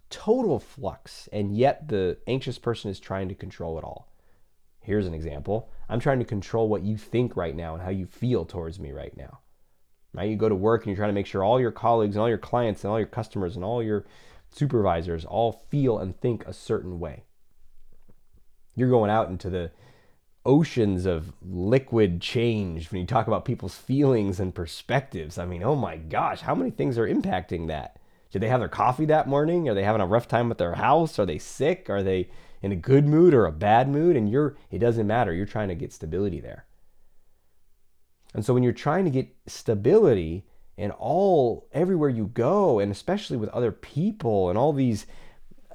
total 0.10 0.60
flux. 0.60 1.28
And 1.32 1.56
yet 1.56 1.88
the 1.88 2.18
anxious 2.28 2.58
person 2.58 2.92
is 2.92 3.00
trying 3.00 3.30
to 3.30 3.36
control 3.36 3.78
it 3.78 3.84
all. 3.84 4.12
Here's 4.80 5.08
an 5.08 5.14
example 5.14 5.70
I'm 5.90 6.00
trying 6.00 6.20
to 6.20 6.26
control 6.26 6.70
what 6.70 6.84
you 6.84 6.98
think 6.98 7.36
right 7.36 7.56
now 7.56 7.74
and 7.74 7.84
how 7.84 7.90
you 7.90 8.06
feel 8.06 8.46
towards 8.46 8.80
me 8.80 8.92
right 8.92 9.16
now. 9.18 9.40
Right? 10.14 10.30
You 10.30 10.38
go 10.38 10.50
to 10.50 10.56
work 10.56 10.82
and 10.82 10.88
you're 10.88 10.98
trying 10.98 11.10
to 11.10 11.14
make 11.14 11.26
sure 11.26 11.44
all 11.44 11.60
your 11.60 11.72
colleagues 11.72 12.16
and 12.16 12.22
all 12.22 12.30
your 12.30 12.38
clients 12.38 12.84
and 12.84 12.92
all 12.92 13.00
your 13.00 13.08
customers 13.08 13.56
and 13.56 13.64
all 13.64 13.84
your 13.84 14.06
supervisors 14.52 15.26
all 15.26 15.52
feel 15.70 16.00
and 16.00 16.20
think 16.20 16.46
a 16.46 16.54
certain 16.54 17.00
way. 17.00 17.24
You're 18.76 18.90
going 18.90 19.12
out 19.12 19.30
into 19.30 19.50
the 19.50 19.72
oceans 20.46 21.06
of 21.06 21.34
liquid 21.42 22.22
change 22.22 22.90
when 22.90 23.02
you 23.02 23.08
talk 23.08 23.28
about 23.28 23.44
people's 23.44 23.76
feelings 23.76 24.40
and 24.40 24.56
perspectives. 24.56 25.38
I 25.38 25.46
mean, 25.46 25.62
oh 25.62 25.76
my 25.76 25.98
gosh, 25.98 26.42
how 26.42 26.56
many 26.56 26.72
things 26.72 26.98
are 26.98 27.08
impacting 27.08 27.68
that? 27.68 27.97
Did 28.32 28.42
they 28.42 28.50
have 28.50 28.60
their 28.60 28.70
coffee 28.70 29.06
that 29.06 29.28
morning? 29.28 29.70
Are 29.70 29.74
they 29.74 29.84
having 29.84 30.02
a 30.02 30.08
rough 30.08 30.28
time 30.28 30.50
with 30.50 30.58
their 30.58 30.76
house? 30.76 31.18
Are 31.20 31.26
they 31.26 31.38
sick? 31.38 31.90
Are 31.90 32.04
they 32.04 32.30
in 32.62 32.72
a 32.72 32.76
good 32.76 33.06
mood 33.06 33.34
or 33.34 33.46
a 33.46 33.52
bad 33.52 33.90
mood? 33.90 34.16
And 34.16 34.30
you're 34.30 34.58
it 34.72 34.80
doesn't 34.80 35.08
matter. 35.08 35.34
You're 35.34 35.46
trying 35.46 35.70
to 35.70 35.76
get 35.76 35.94
stability 35.94 36.40
there. 36.40 36.66
And 38.34 38.46
so 38.46 38.54
when 38.54 38.64
you're 38.64 38.74
trying 38.74 39.06
to 39.06 39.12
get 39.12 39.36
stability, 39.48 40.46
and 40.78 40.92
all 40.92 41.68
everywhere 41.72 42.10
you 42.10 42.28
go, 42.28 42.80
and 42.80 42.92
especially 42.92 43.38
with 43.38 43.50
other 43.50 43.72
people 43.72 44.50
and 44.50 44.58
all 44.58 44.74
these 44.74 45.08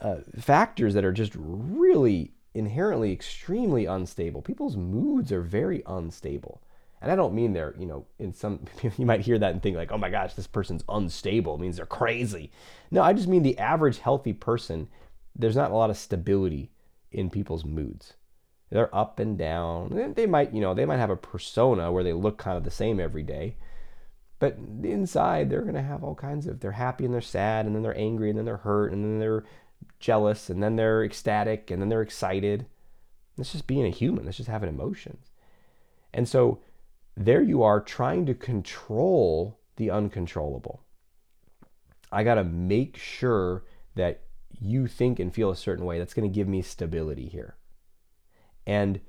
uh, 0.00 0.18
factors 0.38 0.94
that 0.94 1.04
are 1.04 1.12
just 1.12 1.32
really 1.36 2.34
inherently 2.54 3.12
extremely 3.12 3.86
unstable. 3.86 4.42
People's 4.42 4.76
moods 4.76 5.32
are 5.32 5.42
very 5.42 5.82
unstable. 5.86 6.62
And 7.02 7.10
I 7.10 7.16
don't 7.16 7.34
mean 7.34 7.52
they're, 7.52 7.74
you 7.76 7.86
know, 7.86 8.06
in 8.20 8.32
some, 8.32 8.60
you 8.96 9.04
might 9.04 9.20
hear 9.20 9.38
that 9.38 9.52
and 9.52 9.60
think 9.60 9.76
like, 9.76 9.90
oh 9.90 9.98
my 9.98 10.08
gosh, 10.08 10.34
this 10.34 10.46
person's 10.46 10.84
unstable. 10.88 11.56
It 11.56 11.60
means 11.60 11.76
they're 11.76 11.86
crazy. 11.86 12.52
No, 12.90 13.02
I 13.02 13.12
just 13.12 13.28
mean 13.28 13.42
the 13.42 13.58
average 13.58 13.98
healthy 13.98 14.32
person, 14.32 14.88
there's 15.34 15.56
not 15.56 15.72
a 15.72 15.74
lot 15.74 15.90
of 15.90 15.96
stability 15.96 16.70
in 17.10 17.28
people's 17.28 17.64
moods. 17.64 18.14
They're 18.70 18.94
up 18.94 19.18
and 19.18 19.36
down. 19.36 20.14
They 20.16 20.26
might, 20.26 20.54
you 20.54 20.60
know, 20.60 20.72
they 20.72 20.86
might 20.86 20.98
have 20.98 21.10
a 21.10 21.16
persona 21.16 21.92
where 21.92 22.04
they 22.04 22.12
look 22.12 22.38
kind 22.38 22.56
of 22.56 22.64
the 22.64 22.70
same 22.70 23.00
every 23.00 23.22
day. 23.22 23.56
But 24.38 24.56
inside, 24.82 25.50
they're 25.50 25.62
going 25.62 25.74
to 25.74 25.82
have 25.82 26.02
all 26.02 26.14
kinds 26.14 26.46
of, 26.46 26.60
they're 26.60 26.72
happy 26.72 27.04
and 27.04 27.12
they're 27.12 27.20
sad, 27.20 27.66
and 27.66 27.74
then 27.74 27.82
they're 27.82 27.98
angry, 27.98 28.30
and 28.30 28.38
then 28.38 28.44
they're 28.44 28.56
hurt, 28.56 28.92
and 28.92 29.04
then 29.04 29.18
they're 29.18 29.44
jealous, 30.00 30.48
and 30.48 30.62
then 30.62 30.76
they're 30.76 31.04
ecstatic, 31.04 31.70
and 31.70 31.82
then 31.82 31.90
they're 31.90 32.02
excited. 32.02 32.66
That's 33.36 33.52
just 33.52 33.66
being 33.66 33.86
a 33.86 33.90
human, 33.90 34.24
that's 34.24 34.38
just 34.38 34.48
having 34.48 34.68
emotions. 34.68 35.30
And 36.12 36.28
so 36.28 36.60
there 37.16 37.42
you 37.42 37.62
are 37.62 37.80
trying 37.80 38.26
to 38.26 38.34
control 38.34 39.58
the 39.76 39.90
uncontrollable. 39.90 40.80
I 42.10 42.24
got 42.24 42.34
to 42.34 42.44
make 42.44 42.96
sure 42.96 43.64
that 43.94 44.22
you 44.60 44.86
think 44.86 45.18
and 45.18 45.32
feel 45.32 45.50
a 45.50 45.56
certain 45.56 45.84
way. 45.84 45.98
That's 45.98 46.14
going 46.14 46.30
to 46.30 46.34
give 46.34 46.48
me 46.48 46.62
stability 46.62 47.26
here. 47.26 47.56
And 48.66 49.00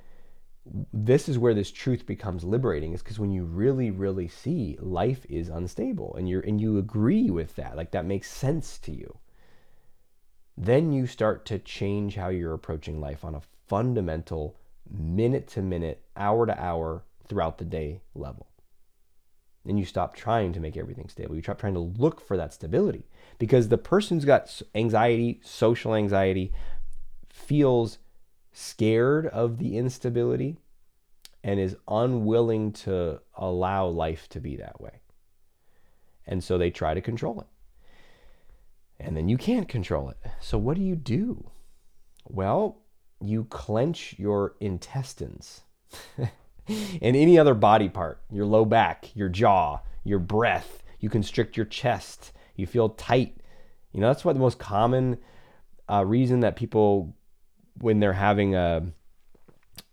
this 0.93 1.27
is 1.27 1.38
where 1.38 1.53
this 1.53 1.72
truth 1.72 2.05
becomes 2.05 2.43
liberating 2.43 2.93
is 2.93 3.01
because 3.01 3.19
when 3.19 3.31
you 3.31 3.43
really 3.43 3.91
really 3.91 4.27
see 4.27 4.77
life 4.79 5.25
is 5.27 5.50
unstable 5.50 6.15
and 6.15 6.29
you're 6.29 6.41
and 6.41 6.62
you 6.62 6.77
agree 6.77 7.29
with 7.29 7.55
that 7.57 7.75
like 7.75 7.91
that 7.91 8.05
makes 8.05 8.31
sense 8.31 8.77
to 8.77 8.91
you 8.91 9.17
then 10.57 10.93
you 10.93 11.05
start 11.05 11.45
to 11.45 11.60
change 11.60 12.15
how 12.15 12.29
you're 12.29 12.53
approaching 12.53 13.01
life 13.01 13.25
on 13.25 13.36
a 13.36 13.41
fundamental 13.67 14.55
minute 14.89 15.48
to 15.48 15.62
minute 15.62 16.01
hour 16.15 16.45
to 16.45 16.57
hour 16.63 17.03
throughout 17.27 17.58
the 17.58 17.65
day 17.65 18.01
level 18.13 18.48
and 19.65 19.80
you 19.80 19.86
stop 19.86 20.15
trying 20.15 20.51
to 20.51 20.60
make 20.60 20.75
everything 20.75 21.08
stable 21.08 21.36
you 21.36 21.42
stop 21.42 21.60
trying 21.60 21.74
to 21.74 21.80
look 21.80 22.20
for 22.20 22.38
that 22.38 22.53
stability 22.53 23.06
because 23.39 23.70
the 23.70 23.77
person 23.77 24.18
who's 24.18 24.25
got 24.25 24.62
anxiety 24.75 25.39
social 25.44 25.94
anxiety 25.96 26.51
feels 27.30 27.98
scared 28.53 29.25
of 29.27 29.58
the 29.58 29.77
instability 29.77 30.58
and 31.44 31.60
is 31.60 31.75
unwilling 31.88 32.72
to 32.72 33.20
allow 33.36 33.88
life 33.88 34.30
to 34.30 34.39
be 34.39 34.56
that 34.56 34.80
way. 34.80 35.01
And 36.25 36.42
so 36.42 36.58
they 36.58 36.70
try 36.70 36.94
to 36.94 37.01
control 37.01 37.42
it. 37.42 37.48
And 39.00 39.18
then 39.18 39.27
you 39.27 39.38
can't 39.38 39.68
control 39.68 40.10
it. 40.10 40.18
So 40.39 40.58
what 40.58 40.77
do 40.77 40.84
you 40.84 40.96
do? 40.96 41.50
Well, 42.25 42.77
you 43.20 43.46
clench 43.46 44.15
your 44.18 44.56
intestines 44.62 45.62
and 47.01 47.15
any 47.15 47.38
other 47.38 47.53
body 47.53 47.89
part, 47.89 48.22
your 48.32 48.46
low 48.46 48.65
back, 48.65 49.15
your 49.15 49.29
jaw, 49.29 49.79
your 50.03 50.20
breath. 50.20 50.84
You 51.00 51.10
constrict 51.10 51.58
your 51.58 51.65
chest. 51.65 52.32
You 52.55 52.65
feel 52.65 52.89
tight. 52.89 53.38
You 53.91 54.00
know, 54.00 54.08
that's 54.08 54.24
what 54.24 54.34
the 54.34 54.39
most 54.39 54.60
common 54.60 55.17
uh, 55.89 56.05
reason 56.05 56.39
that 56.41 56.55
people 56.55 57.15
when 57.79 58.00
they're 58.00 58.13
having 58.13 58.55
a 58.55 58.93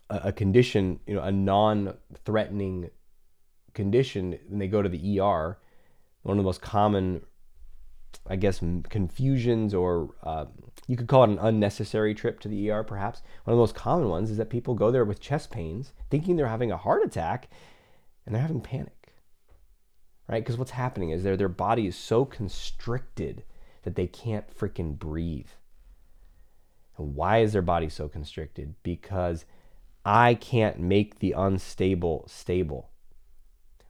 a 0.09 0.33
condition, 0.33 0.99
you 1.07 1.13
know, 1.13 1.21
a 1.21 1.31
non-threatening 1.31 2.89
condition, 3.73 4.37
when 4.49 4.59
they 4.59 4.67
go 4.67 4.81
to 4.81 4.89
the 4.89 5.19
ER, 5.19 5.57
one 6.23 6.37
of 6.37 6.43
the 6.43 6.45
most 6.45 6.61
common, 6.61 7.21
I 8.27 8.35
guess, 8.35 8.59
confusions, 8.89 9.73
or 9.73 10.15
uh, 10.23 10.45
you 10.87 10.97
could 10.97 11.07
call 11.07 11.23
it 11.23 11.29
an 11.29 11.39
unnecessary 11.39 12.13
trip 12.13 12.39
to 12.41 12.47
the 12.47 12.69
ER, 12.69 12.83
perhaps. 12.83 13.21
One 13.43 13.53
of 13.53 13.57
the 13.57 13.61
most 13.61 13.75
common 13.75 14.09
ones 14.09 14.29
is 14.29 14.37
that 14.37 14.49
people 14.49 14.75
go 14.75 14.91
there 14.91 15.05
with 15.05 15.19
chest 15.19 15.51
pains, 15.51 15.93
thinking 16.09 16.35
they're 16.35 16.47
having 16.47 16.71
a 16.71 16.77
heart 16.77 17.03
attack, 17.03 17.49
and 18.25 18.33
they're 18.33 18.41
having 18.41 18.61
panic, 18.61 19.13
right? 20.27 20.43
Because 20.43 20.57
what's 20.57 20.71
happening 20.71 21.09
is 21.09 21.23
their 21.23 21.37
their 21.37 21.49
body 21.49 21.87
is 21.87 21.95
so 21.95 22.25
constricted 22.25 23.43
that 23.83 23.95
they 23.95 24.07
can't 24.07 24.55
freaking 24.55 24.97
breathe. 24.97 25.49
And 26.97 27.15
why 27.15 27.39
is 27.39 27.53
their 27.53 27.61
body 27.61 27.89
so 27.89 28.07
constricted? 28.07 28.75
Because 28.83 29.45
I 30.05 30.35
can't 30.35 30.79
make 30.79 31.19
the 31.19 31.33
unstable 31.33 32.25
stable. 32.27 32.89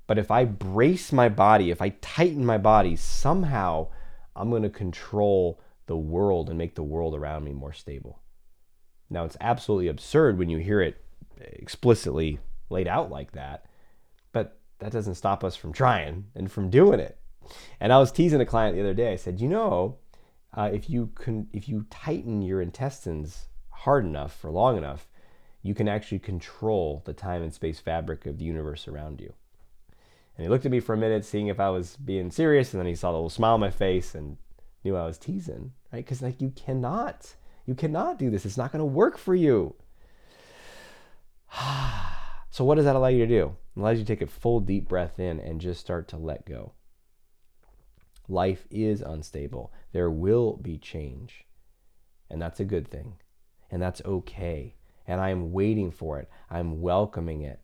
But 0.08 0.18
if 0.18 0.30
I 0.30 0.46
brace 0.46 1.12
my 1.12 1.30
body, 1.30 1.72
if 1.72 1.82
I 1.82 1.90
tighten 2.02 2.46
my 2.46 2.58
body, 2.58 2.96
somehow 2.96 3.88
I'm 4.36 4.50
going 4.50 4.64
to 4.64 4.70
control 4.70 5.62
the 5.88 5.98
world 5.98 6.50
and 6.50 6.58
make 6.58 6.76
the 6.76 6.84
world 6.84 7.16
around 7.16 7.44
me 7.44 7.52
more 7.52 7.74
stable. 7.74 8.22
Now, 9.10 9.26
it's 9.26 9.38
absolutely 9.42 9.90
absurd 9.90 10.38
when 10.38 10.50
you 10.50 10.58
hear 10.58 10.82
it 10.82 11.04
explicitly 11.40 12.40
laid 12.70 12.88
out 12.88 13.12
like 13.12 13.34
that, 13.34 13.66
but 14.32 14.60
that 14.80 14.92
doesn't 14.92 15.16
stop 15.16 15.44
us 15.44 15.56
from 15.56 15.74
trying 15.74 16.26
and 16.36 16.52
from 16.52 16.70
doing 16.70 17.00
it. 17.00 17.20
And 17.80 17.92
I 17.92 18.00
was 18.00 18.12
teasing 18.12 18.42
a 18.42 18.46
client 18.46 18.76
the 18.76 18.82
other 18.82 18.94
day. 18.94 19.12
I 19.12 19.18
said, 19.18 19.42
you 19.42 19.50
know, 19.50 19.98
uh, 20.56 20.70
if 20.72 20.90
you 20.90 21.08
can, 21.16 21.48
if 21.52 21.68
you 21.68 21.86
tighten 21.90 22.42
your 22.42 22.62
intestines 22.62 23.50
hard 23.70 24.06
enough 24.06 24.34
for 24.34 24.52
long 24.52 24.78
enough, 24.78 25.08
you 25.62 25.76
can 25.76 25.88
actually 25.88 26.20
control 26.20 27.02
the 27.06 27.14
time 27.14 27.42
and 27.42 27.54
space 27.54 27.80
fabric 27.80 28.26
of 28.26 28.38
the 28.38 28.46
universe 28.46 28.88
around 28.88 29.20
you. 29.20 29.34
And 30.42 30.48
he 30.48 30.50
looked 30.50 30.66
at 30.66 30.72
me 30.72 30.80
for 30.80 30.96
a 30.96 30.98
minute, 30.98 31.24
seeing 31.24 31.50
if 31.50 31.60
I 31.60 31.70
was 31.70 31.98
being 31.98 32.32
serious, 32.32 32.74
and 32.74 32.80
then 32.80 32.88
he 32.88 32.96
saw 32.96 33.12
the 33.12 33.18
little 33.18 33.30
smile 33.30 33.54
on 33.54 33.60
my 33.60 33.70
face 33.70 34.16
and 34.16 34.38
knew 34.84 34.98
I 34.98 35.06
was 35.06 35.20
teasing, 35.20 35.74
right? 35.94 36.04
Because 36.04 36.24
like 36.24 36.42
you 36.42 36.50
cannot, 36.50 37.36
you 37.68 37.76
cannot 37.76 38.18
do 38.18 38.32
this. 38.32 38.44
It's 38.44 38.58
not 38.58 38.72
going 38.72 38.80
to 38.80 38.86
work 38.86 39.20
for 39.20 39.36
you. 39.36 39.76
so 42.50 42.64
what 42.64 42.74
does 42.74 42.86
that 42.86 42.96
allow 42.96 43.10
you 43.10 43.20
to 43.20 43.28
do? 43.28 43.56
It 43.76 43.80
allows 43.82 44.00
you 44.00 44.04
to 44.04 44.16
take 44.16 44.24
a 44.24 44.32
full 44.32 44.62
deep 44.62 44.90
breath 44.90 45.20
in 45.20 45.40
and 45.40 45.62
just 45.62 45.80
start 45.80 46.08
to 46.08 46.18
let 46.18 46.44
go. 46.44 46.74
Life 48.28 48.66
is 48.72 49.04
unstable. 49.04 49.72
There 49.92 50.10
will 50.10 50.58
be 50.58 50.80
change. 50.80 51.46
And 52.32 52.42
that's 52.42 52.60
a 52.60 52.66
good 52.66 52.88
thing. 52.88 53.14
And 53.70 53.80
that's 53.80 54.02
okay. 54.06 54.74
And 55.06 55.22
I 55.22 55.30
am 55.30 55.52
waiting 55.52 55.92
for 55.92 56.18
it. 56.18 56.32
I'm 56.50 56.82
welcoming 56.82 57.42
it. 57.42 57.60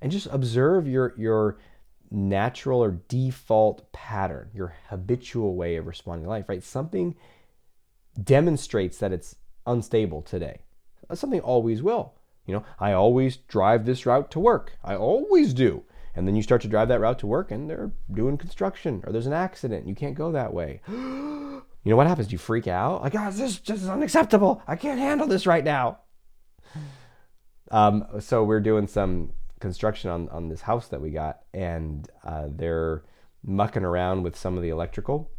And 0.00 0.10
just 0.10 0.28
observe 0.30 0.88
your 0.88 1.12
your 1.18 1.58
natural 2.10 2.82
or 2.82 3.00
default 3.08 3.90
pattern, 3.92 4.50
your 4.54 4.74
habitual 4.88 5.54
way 5.54 5.76
of 5.76 5.86
responding 5.86 6.24
to 6.24 6.30
life, 6.30 6.48
right? 6.48 6.62
Something 6.62 7.14
demonstrates 8.22 8.98
that 8.98 9.12
it's 9.12 9.36
unstable 9.66 10.22
today. 10.22 10.60
Something 11.14 11.40
always 11.40 11.82
will. 11.82 12.14
You 12.46 12.54
know, 12.54 12.64
I 12.80 12.92
always 12.92 13.36
drive 13.36 13.84
this 13.84 14.06
route 14.06 14.30
to 14.32 14.40
work. 14.40 14.72
I 14.82 14.96
always 14.96 15.52
do. 15.52 15.84
And 16.14 16.26
then 16.26 16.34
you 16.34 16.42
start 16.42 16.62
to 16.62 16.68
drive 16.68 16.88
that 16.88 17.00
route 17.00 17.18
to 17.20 17.26
work 17.26 17.50
and 17.50 17.68
they're 17.68 17.92
doing 18.12 18.38
construction 18.38 19.04
or 19.06 19.12
there's 19.12 19.26
an 19.26 19.32
accident. 19.32 19.86
You 19.86 19.94
can't 19.94 20.14
go 20.14 20.32
that 20.32 20.52
way. 20.52 20.80
you 20.88 21.62
know 21.84 21.96
what 21.96 22.06
happens? 22.06 22.32
You 22.32 22.38
freak 22.38 22.66
out. 22.66 23.02
Like, 23.02 23.14
oh, 23.14 23.30
this, 23.30 23.58
this 23.60 23.82
is 23.82 23.88
unacceptable. 23.88 24.62
I 24.66 24.76
can't 24.76 24.98
handle 24.98 25.26
this 25.26 25.46
right 25.46 25.62
now. 25.62 25.98
Um, 27.70 28.06
so 28.20 28.42
we're 28.44 28.60
doing 28.60 28.86
some 28.86 29.32
construction 29.60 30.10
on, 30.10 30.28
on 30.28 30.48
this 30.48 30.62
house 30.62 30.88
that 30.88 31.00
we 31.00 31.10
got, 31.10 31.40
and 31.52 32.08
uh, 32.24 32.48
they're 32.48 33.02
mucking 33.44 33.84
around 33.84 34.22
with 34.22 34.36
some 34.36 34.56
of 34.56 34.62
the 34.62 34.68
electrical, 34.68 35.30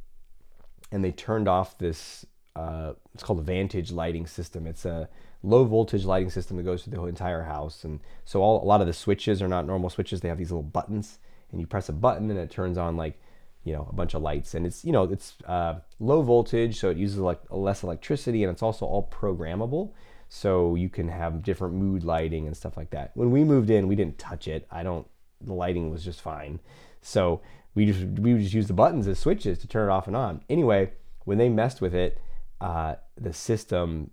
and 0.92 1.04
they 1.04 1.12
turned 1.12 1.48
off 1.48 1.78
this 1.78 2.26
uh, 2.56 2.94
it's 3.14 3.24
called 3.24 3.40
a 3.40 3.44
Vantage 3.44 3.92
lighting 3.92 4.28
system. 4.28 4.68
It's 4.68 4.86
a 4.86 5.08
low 5.44 5.64
voltage 5.64 6.04
lighting 6.04 6.30
system 6.30 6.58
that 6.58 6.64
goes 6.64 6.84
through 6.84 6.94
the 6.94 7.04
entire 7.06 7.44
house. 7.44 7.84
And 7.84 8.02
so 8.26 8.42
all, 8.42 8.62
a 8.62 8.66
lot 8.66 8.82
of 8.82 8.88
the 8.88 8.94
switches 8.94 9.42
are 9.42 9.48
not 9.48 9.66
normal 9.66 9.90
switches. 9.90 10.22
They 10.22 10.28
have 10.28 10.38
these 10.38 10.52
little 10.52 10.64
buttons, 10.64 11.20
and 11.52 11.62
you 11.62 11.68
press 11.68 11.90
a 11.90 11.94
button 11.94 12.30
and 12.30 12.40
it 12.40 12.52
turns 12.52 12.78
on 12.78 12.98
like 12.98 13.20
you 13.64 13.74
know 13.74 13.88
a 13.90 13.94
bunch 13.94 14.14
of 14.14 14.22
lights. 14.22 14.56
And 14.56 14.66
it's 14.66 14.84
you 14.84 14.92
know 14.92 15.04
it's 15.04 15.36
uh, 15.46 15.76
low 16.00 16.22
voltage, 16.22 16.80
so 16.80 16.90
it 16.90 16.98
uses 16.98 17.20
like 17.20 17.40
less 17.50 17.84
electricity, 17.84 18.44
and 18.44 18.52
it's 18.52 18.64
also 18.64 18.86
all 18.86 19.10
programmable. 19.10 19.92
So 20.30 20.76
you 20.76 20.90
can 20.90 21.10
have 21.10 21.44
different 21.44 21.74
mood 21.74 22.04
lighting 22.04 22.46
and 22.46 22.56
stuff 22.56 22.78
like 22.78 22.92
that. 22.92 23.12
When 23.16 23.32
we 23.32 23.44
moved 23.44 23.70
in, 23.70 23.88
we 23.88 23.96
didn't 23.96 24.20
touch 24.20 24.48
it. 24.48 24.68
I 24.72 24.84
don't. 24.84 25.08
The 25.42 25.54
lighting 25.54 25.90
was 25.90 26.06
just 26.06 26.22
fine. 26.22 26.60
So 27.02 27.42
we 27.76 27.86
just 27.86 28.06
we 28.20 28.34
would 28.34 28.44
just 28.44 28.54
use 28.54 28.68
the 28.68 28.74
buttons 28.74 29.08
as 29.08 29.20
switches 29.20 29.58
to 29.60 29.68
turn 29.68 29.90
it 29.90 29.92
off 29.92 30.08
and 30.08 30.16
on. 30.16 30.42
Anyway, 30.50 30.92
when 31.26 31.38
they 31.38 31.50
messed 31.50 31.82
with 31.82 31.96
it, 31.96 32.20
uh, 32.62 32.96
the 33.20 33.34
system 33.34 34.12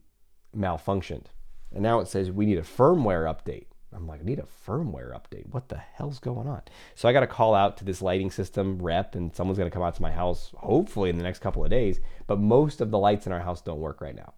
malfunctioned, 0.57 1.27
and 1.73 1.83
now 1.83 2.01
it 2.01 2.09
says 2.09 2.31
we 2.31 2.47
need 2.47 2.59
a 2.59 2.63
firmware 2.63 3.25
update. 3.25 3.67
I'm 3.93 4.07
like, 4.07 4.21
I 4.21 4.25
need 4.25 4.39
a 4.39 4.47
firmware 4.67 5.13
update. 5.13 5.53
What 5.53 5.69
the 5.69 5.79
hell's 5.79 6.19
going 6.19 6.47
on? 6.47 6.63
So 6.95 7.09
I 7.09 7.13
got 7.13 7.21
to 7.21 7.27
call 7.27 7.55
out 7.55 7.77
to 7.79 7.85
this 7.85 8.03
lighting 8.03 8.31
system 8.31 8.79
rep, 8.79 9.15
and 9.15 9.35
someone's 9.35 9.59
going 9.59 9.71
to 9.71 9.75
come 9.75 9.83
out 9.83 9.95
to 9.95 10.03
my 10.03 10.13
house 10.13 10.53
hopefully 10.57 11.09
in 11.09 11.17
the 11.17 11.23
next 11.23 11.41
couple 11.41 11.65
of 11.65 11.71
days. 11.71 12.01
But 12.27 12.39
most 12.39 12.81
of 12.81 12.91
the 12.91 12.99
lights 12.99 13.27
in 13.27 13.33
our 13.33 13.41
house 13.41 13.63
don't 13.63 13.81
work 13.81 14.01
right 14.01 14.15
now, 14.15 14.35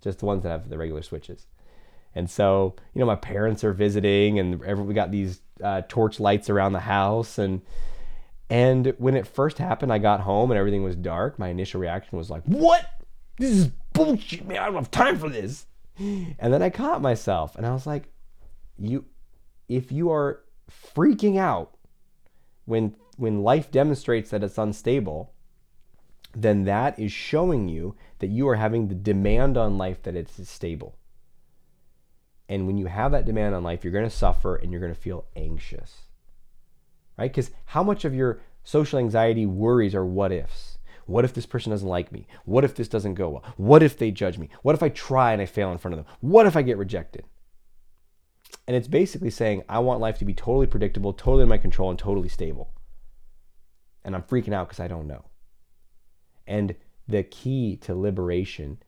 just 0.00 0.20
the 0.20 0.26
ones 0.26 0.42
that 0.42 0.50
have 0.50 0.68
the 0.68 0.78
regular 0.78 1.02
switches. 1.02 1.46
And 2.14 2.28
so, 2.28 2.74
you 2.94 3.00
know, 3.00 3.06
my 3.06 3.16
parents 3.16 3.62
are 3.64 3.72
visiting, 3.72 4.38
and 4.38 4.60
we 4.86 4.94
got 4.94 5.10
these 5.10 5.40
uh, 5.62 5.82
torch 5.88 6.18
lights 6.18 6.50
around 6.50 6.72
the 6.72 6.80
house, 6.80 7.38
and 7.38 7.62
and 8.50 8.94
when 8.98 9.14
it 9.14 9.26
first 9.26 9.58
happened, 9.58 9.92
I 9.92 9.98
got 9.98 10.20
home 10.20 10.50
and 10.50 10.58
everything 10.58 10.82
was 10.82 10.96
dark. 10.96 11.38
My 11.38 11.48
initial 11.48 11.80
reaction 11.80 12.16
was 12.16 12.30
like, 12.30 12.42
"What? 12.44 12.86
This 13.36 13.50
is 13.50 13.70
bullshit, 13.92 14.46
man! 14.46 14.58
I 14.58 14.66
don't 14.66 14.76
have 14.76 14.90
time 14.90 15.18
for 15.18 15.28
this." 15.28 15.66
And 15.98 16.52
then 16.52 16.62
I 16.62 16.70
caught 16.70 17.02
myself, 17.02 17.56
and 17.56 17.66
I 17.66 17.72
was 17.72 17.86
like, 17.86 18.10
"You, 18.78 19.04
if 19.68 19.92
you 19.92 20.10
are 20.10 20.40
freaking 20.94 21.38
out 21.38 21.76
when 22.64 22.94
when 23.16 23.42
life 23.42 23.70
demonstrates 23.70 24.30
that 24.30 24.42
it's 24.42 24.58
unstable." 24.58 25.34
Then 26.34 26.64
that 26.64 26.98
is 26.98 27.12
showing 27.12 27.68
you 27.68 27.96
that 28.18 28.28
you 28.28 28.48
are 28.48 28.56
having 28.56 28.88
the 28.88 28.94
demand 28.94 29.56
on 29.56 29.78
life 29.78 30.02
that 30.02 30.16
it's 30.16 30.48
stable. 30.48 30.96
And 32.48 32.66
when 32.66 32.78
you 32.78 32.86
have 32.86 33.12
that 33.12 33.26
demand 33.26 33.54
on 33.54 33.62
life, 33.62 33.84
you're 33.84 33.92
going 33.92 34.08
to 34.08 34.10
suffer 34.10 34.56
and 34.56 34.70
you're 34.70 34.80
going 34.80 34.94
to 34.94 35.00
feel 35.00 35.26
anxious 35.36 36.08
right? 37.18 37.30
Because 37.30 37.50
how 37.66 37.82
much 37.82 38.04
of 38.06 38.14
your 38.14 38.40
social 38.64 38.98
anxiety 38.98 39.44
worries 39.44 39.94
are 39.94 40.06
what 40.06 40.32
ifs? 40.32 40.78
What 41.04 41.24
if 41.24 41.34
this 41.34 41.46
person 41.46 41.70
doesn't 41.70 41.88
like 41.88 42.12
me? 42.12 42.26
What 42.44 42.64
if 42.64 42.74
this 42.74 42.88
doesn't 42.88 43.14
go 43.14 43.30
well? 43.30 43.44
What 43.56 43.82
if 43.82 43.98
they 43.98 44.10
judge 44.10 44.38
me? 44.38 44.48
What 44.62 44.74
if 44.74 44.82
I 44.82 44.90
try 44.90 45.32
and 45.32 45.42
I 45.42 45.46
fail 45.46 45.72
in 45.72 45.78
front 45.78 45.94
of 45.94 46.04
them? 46.04 46.14
What 46.20 46.46
if 46.46 46.56
I 46.56 46.62
get 46.62 46.78
rejected? 46.78 47.24
And 48.66 48.76
it's 48.76 48.88
basically 48.88 49.30
saying, 49.30 49.64
I 49.68 49.78
want 49.80 50.00
life 50.00 50.18
to 50.18 50.24
be 50.24 50.34
totally 50.34 50.66
predictable, 50.66 51.12
totally 51.12 51.42
in 51.42 51.48
my 51.48 51.58
control, 51.58 51.90
and 51.90 51.98
totally 51.98 52.28
stable. 52.28 52.72
And 54.04 54.14
I'm 54.14 54.22
freaking 54.22 54.52
out 54.52 54.68
because 54.68 54.80
I 54.80 54.88
don't 54.88 55.06
know. 55.06 55.24
And 56.48 56.74
the 57.06 57.22
key 57.22 57.76
to 57.82 57.94
liberation 57.94 58.82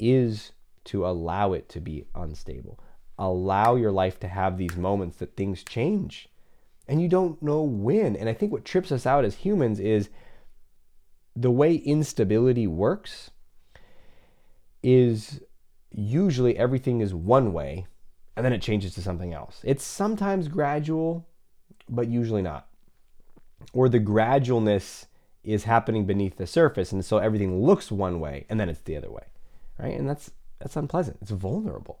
is 0.00 0.50
to 0.86 1.06
allow 1.06 1.52
it 1.52 1.68
to 1.70 1.80
be 1.80 2.06
unstable. 2.14 2.80
Allow 3.18 3.76
your 3.76 3.92
life 3.92 4.18
to 4.20 4.28
have 4.28 4.58
these 4.58 4.76
moments 4.76 5.18
that 5.18 5.36
things 5.36 5.62
change 5.62 6.28
and 6.88 7.00
you 7.00 7.08
don't 7.08 7.42
know 7.42 7.62
when. 7.62 8.16
And 8.16 8.28
I 8.28 8.34
think 8.34 8.52
what 8.52 8.64
trips 8.64 8.92
us 8.92 9.06
out 9.06 9.24
as 9.24 9.36
humans 9.36 9.78
is 9.80 10.08
the 11.34 11.50
way 11.50 11.76
instability 11.76 12.66
works 12.66 13.30
is 14.82 15.40
usually 15.90 16.56
everything 16.56 17.00
is 17.00 17.14
one 17.14 17.52
way 17.52 17.86
and 18.36 18.44
then 18.44 18.52
it 18.52 18.62
changes 18.62 18.94
to 18.94 19.02
something 19.02 19.32
else. 19.32 19.60
It's 19.62 19.84
sometimes 19.84 20.48
gradual, 20.48 21.26
but 21.88 22.08
usually 22.08 22.42
not. 22.42 22.68
Or 23.72 23.88
the 23.88 24.00
gradualness 24.00 25.06
is 25.44 25.64
happening 25.64 26.06
beneath 26.06 26.36
the 26.36 26.46
surface 26.46 26.92
and 26.92 27.04
so 27.04 27.18
everything 27.18 27.62
looks 27.62 27.90
one 27.90 28.20
way 28.20 28.46
and 28.48 28.60
then 28.60 28.68
it's 28.68 28.80
the 28.80 28.96
other 28.96 29.10
way. 29.10 29.24
Right? 29.78 29.98
And 29.98 30.08
that's 30.08 30.30
that's 30.58 30.76
unpleasant. 30.76 31.18
It's 31.20 31.30
vulnerable 31.30 32.00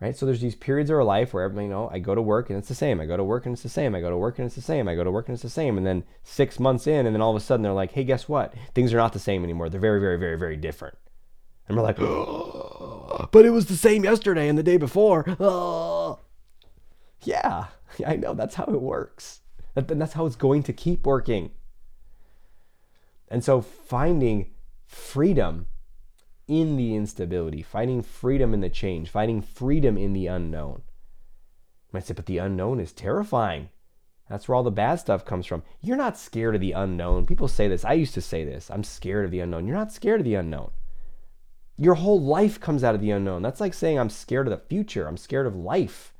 right? 0.00 0.16
So 0.16 0.26
there's 0.26 0.40
these 0.40 0.54
periods 0.54 0.90
of 0.90 0.96
our 0.96 1.04
life 1.04 1.34
where 1.34 1.50
you 1.60 1.68
know 1.68 1.88
I 1.92 1.98
go 1.98 2.14
to 2.14 2.22
work 2.22 2.50
and 2.50 2.58
it's 2.58 2.68
the 2.68 2.74
same. 2.74 3.00
I 3.00 3.06
go 3.06 3.16
to 3.16 3.24
work 3.24 3.46
and 3.46 3.52
it's 3.52 3.62
the 3.62 3.68
same. 3.68 3.94
I 3.94 4.00
go 4.00 4.10
to 4.10 4.16
work 4.16 4.38
and 4.38 4.46
it's 4.46 4.54
the 4.54 4.60
same. 4.60 4.88
I 4.88 4.94
go 4.94 5.04
to 5.04 5.10
work 5.10 5.28
and 5.28 5.34
it's 5.34 5.42
the 5.42 5.50
same. 5.50 5.76
And 5.76 5.86
then 5.86 6.04
six 6.22 6.60
months 6.60 6.86
in, 6.86 7.06
and 7.06 7.14
then 7.14 7.22
all 7.22 7.30
of 7.34 7.36
a 7.36 7.44
sudden 7.44 7.62
they're 7.62 7.72
like, 7.72 7.92
hey, 7.92 8.04
guess 8.04 8.28
what? 8.28 8.54
Things 8.74 8.92
are 8.92 8.98
not 8.98 9.12
the 9.12 9.18
same 9.18 9.44
anymore. 9.44 9.68
They're 9.68 9.80
very, 9.80 10.00
very, 10.00 10.18
very, 10.18 10.38
very 10.38 10.56
different. 10.56 10.96
And 11.66 11.76
we're 11.76 11.82
like, 11.82 12.00
oh, 12.00 13.28
but 13.32 13.44
it 13.44 13.50
was 13.50 13.66
the 13.66 13.76
same 13.76 14.04
yesterday 14.04 14.48
and 14.48 14.58
the 14.58 14.62
day 14.62 14.76
before. 14.76 15.24
Oh. 15.40 16.20
Yeah, 17.24 17.64
I 18.06 18.14
know. 18.14 18.32
That's 18.32 18.54
how 18.54 18.62
it 18.66 18.80
works. 18.80 19.40
And 19.74 20.00
that's 20.00 20.12
how 20.12 20.24
it's 20.24 20.36
going 20.36 20.62
to 20.62 20.72
keep 20.72 21.04
working. 21.04 21.50
And 23.30 23.44
so 23.44 23.60
finding 23.60 24.50
freedom 24.86 25.66
in 26.46 26.76
the 26.76 26.94
instability, 26.94 27.62
finding 27.62 28.02
freedom 28.02 28.54
in 28.54 28.60
the 28.60 28.70
change, 28.70 29.10
finding 29.10 29.42
freedom 29.42 29.98
in 29.98 30.14
the 30.14 30.26
unknown. 30.26 30.82
You 31.88 31.92
might 31.92 32.06
say, 32.06 32.14
but 32.14 32.26
the 32.26 32.38
unknown 32.38 32.80
is 32.80 32.92
terrifying. 32.92 33.68
That's 34.28 34.48
where 34.48 34.56
all 34.56 34.62
the 34.62 34.70
bad 34.70 34.96
stuff 34.96 35.24
comes 35.24 35.46
from. 35.46 35.62
You're 35.80 35.96
not 35.96 36.18
scared 36.18 36.54
of 36.54 36.60
the 36.60 36.72
unknown. 36.72 37.26
People 37.26 37.48
say 37.48 37.68
this. 37.68 37.84
I 37.84 37.94
used 37.94 38.14
to 38.14 38.20
say 38.20 38.44
this. 38.44 38.70
I'm 38.70 38.84
scared 38.84 39.24
of 39.24 39.30
the 39.30 39.40
unknown. 39.40 39.66
You're 39.66 39.76
not 39.76 39.92
scared 39.92 40.20
of 40.20 40.24
the 40.24 40.34
unknown. 40.34 40.70
Your 41.76 41.94
whole 41.94 42.20
life 42.20 42.60
comes 42.60 42.82
out 42.82 42.94
of 42.94 43.00
the 43.00 43.10
unknown. 43.10 43.42
That's 43.42 43.60
like 43.60 43.72
saying, 43.72 43.98
I'm 43.98 44.10
scared 44.10 44.46
of 44.46 44.50
the 44.50 44.66
future. 44.66 45.06
I'm 45.06 45.16
scared 45.16 45.46
of 45.46 45.54
life. 45.54 46.12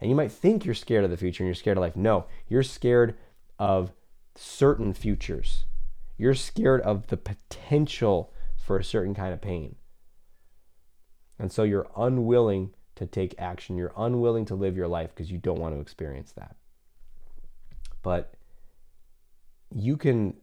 And 0.00 0.10
you 0.10 0.16
might 0.16 0.32
think 0.32 0.64
you're 0.64 0.74
scared 0.74 1.04
of 1.04 1.10
the 1.10 1.16
future 1.16 1.42
and 1.42 1.48
you're 1.48 1.54
scared 1.54 1.76
of 1.76 1.82
life. 1.82 1.96
No, 1.96 2.26
you're 2.48 2.64
scared 2.64 3.16
of 3.58 3.92
certain 4.34 4.92
futures. 4.92 5.64
You're 6.16 6.34
scared 6.34 6.80
of 6.82 7.08
the 7.08 7.16
potential 7.16 8.32
for 8.56 8.78
a 8.78 8.84
certain 8.84 9.14
kind 9.14 9.32
of 9.32 9.40
pain. 9.40 9.76
And 11.38 11.50
so 11.50 11.64
you're 11.64 11.90
unwilling 11.96 12.74
to 12.96 13.06
take 13.06 13.34
action. 13.38 13.76
You're 13.76 13.92
unwilling 13.96 14.44
to 14.46 14.54
live 14.54 14.76
your 14.76 14.88
life 14.88 15.10
because 15.14 15.30
you 15.30 15.38
don't 15.38 15.58
want 15.58 15.74
to 15.74 15.80
experience 15.80 16.32
that. 16.32 16.56
But 18.02 18.34
you 19.74 19.96
can 19.96 20.34